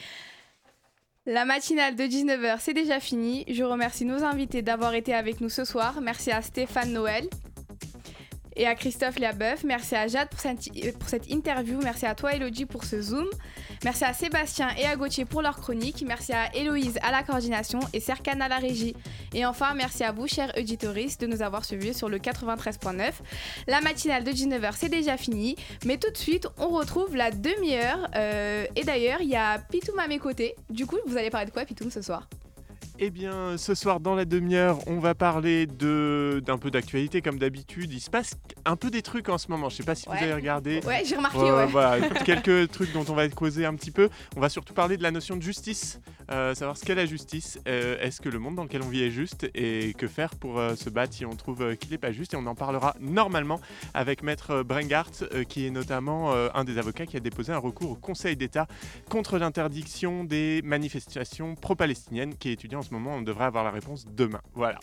[1.30, 3.44] La matinale de 19h, c'est déjà fini.
[3.50, 6.00] Je remercie nos invités d'avoir été avec nous ce soir.
[6.00, 7.28] Merci à Stéphane Noël
[8.58, 9.64] et à Christophe Liabeuf.
[9.64, 11.78] Merci à Jade pour cette, pour cette interview.
[11.82, 13.26] Merci à toi Elodie pour ce Zoom.
[13.84, 16.04] Merci à Sébastien et à Gauthier pour leur chronique.
[16.06, 18.94] Merci à Héloïse à la coordination et Serkan à la régie.
[19.32, 23.12] Et enfin, merci à vous, chers auditoristes, de nous avoir suivis sur le 93.9.
[23.68, 25.54] La matinale de 19h, c'est déjà fini.
[25.84, 28.08] Mais tout de suite, on retrouve la demi-heure.
[28.16, 30.56] Euh, et d'ailleurs, il y a Pitoum à mes côtés.
[30.68, 32.28] Du coup, vous allez parler de quoi, Pitoum, ce soir?
[33.00, 37.38] Eh bien, ce soir, dans la demi-heure, on va parler de d'un peu d'actualité, comme
[37.38, 37.92] d'habitude.
[37.92, 38.32] Il se passe
[38.64, 39.68] un peu des trucs en ce moment.
[39.68, 40.80] Je sais pas si vous avez regardé.
[40.84, 41.66] Ouais, j'ai remarqué, Euh, ouais.
[41.66, 44.08] Voilà, quelques trucs dont on va causer un petit peu.
[44.36, 47.58] On va surtout parler de la notion de justice, euh, savoir ce qu'est la justice.
[47.68, 50.60] Euh, Est-ce que le monde dans lequel on vit est juste et que faire pour
[50.76, 53.60] se battre si on trouve qu'il n'est pas juste Et on en parlera normalement
[53.94, 55.10] avec Maître Brengart,
[55.48, 58.66] qui est notamment un des avocats qui a déposé un recours au Conseil d'État
[59.08, 63.14] contre l'interdiction des manifestations pro-palestiniennes, qui est étudié en moment.
[63.14, 64.40] On devrait avoir la réponse demain.
[64.54, 64.78] Voilà.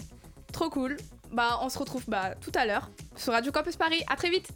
[0.51, 0.97] Trop cool.
[1.32, 4.01] Bah, on se retrouve bah, tout à l'heure sur Radio Campus Paris.
[4.10, 4.49] À très vite.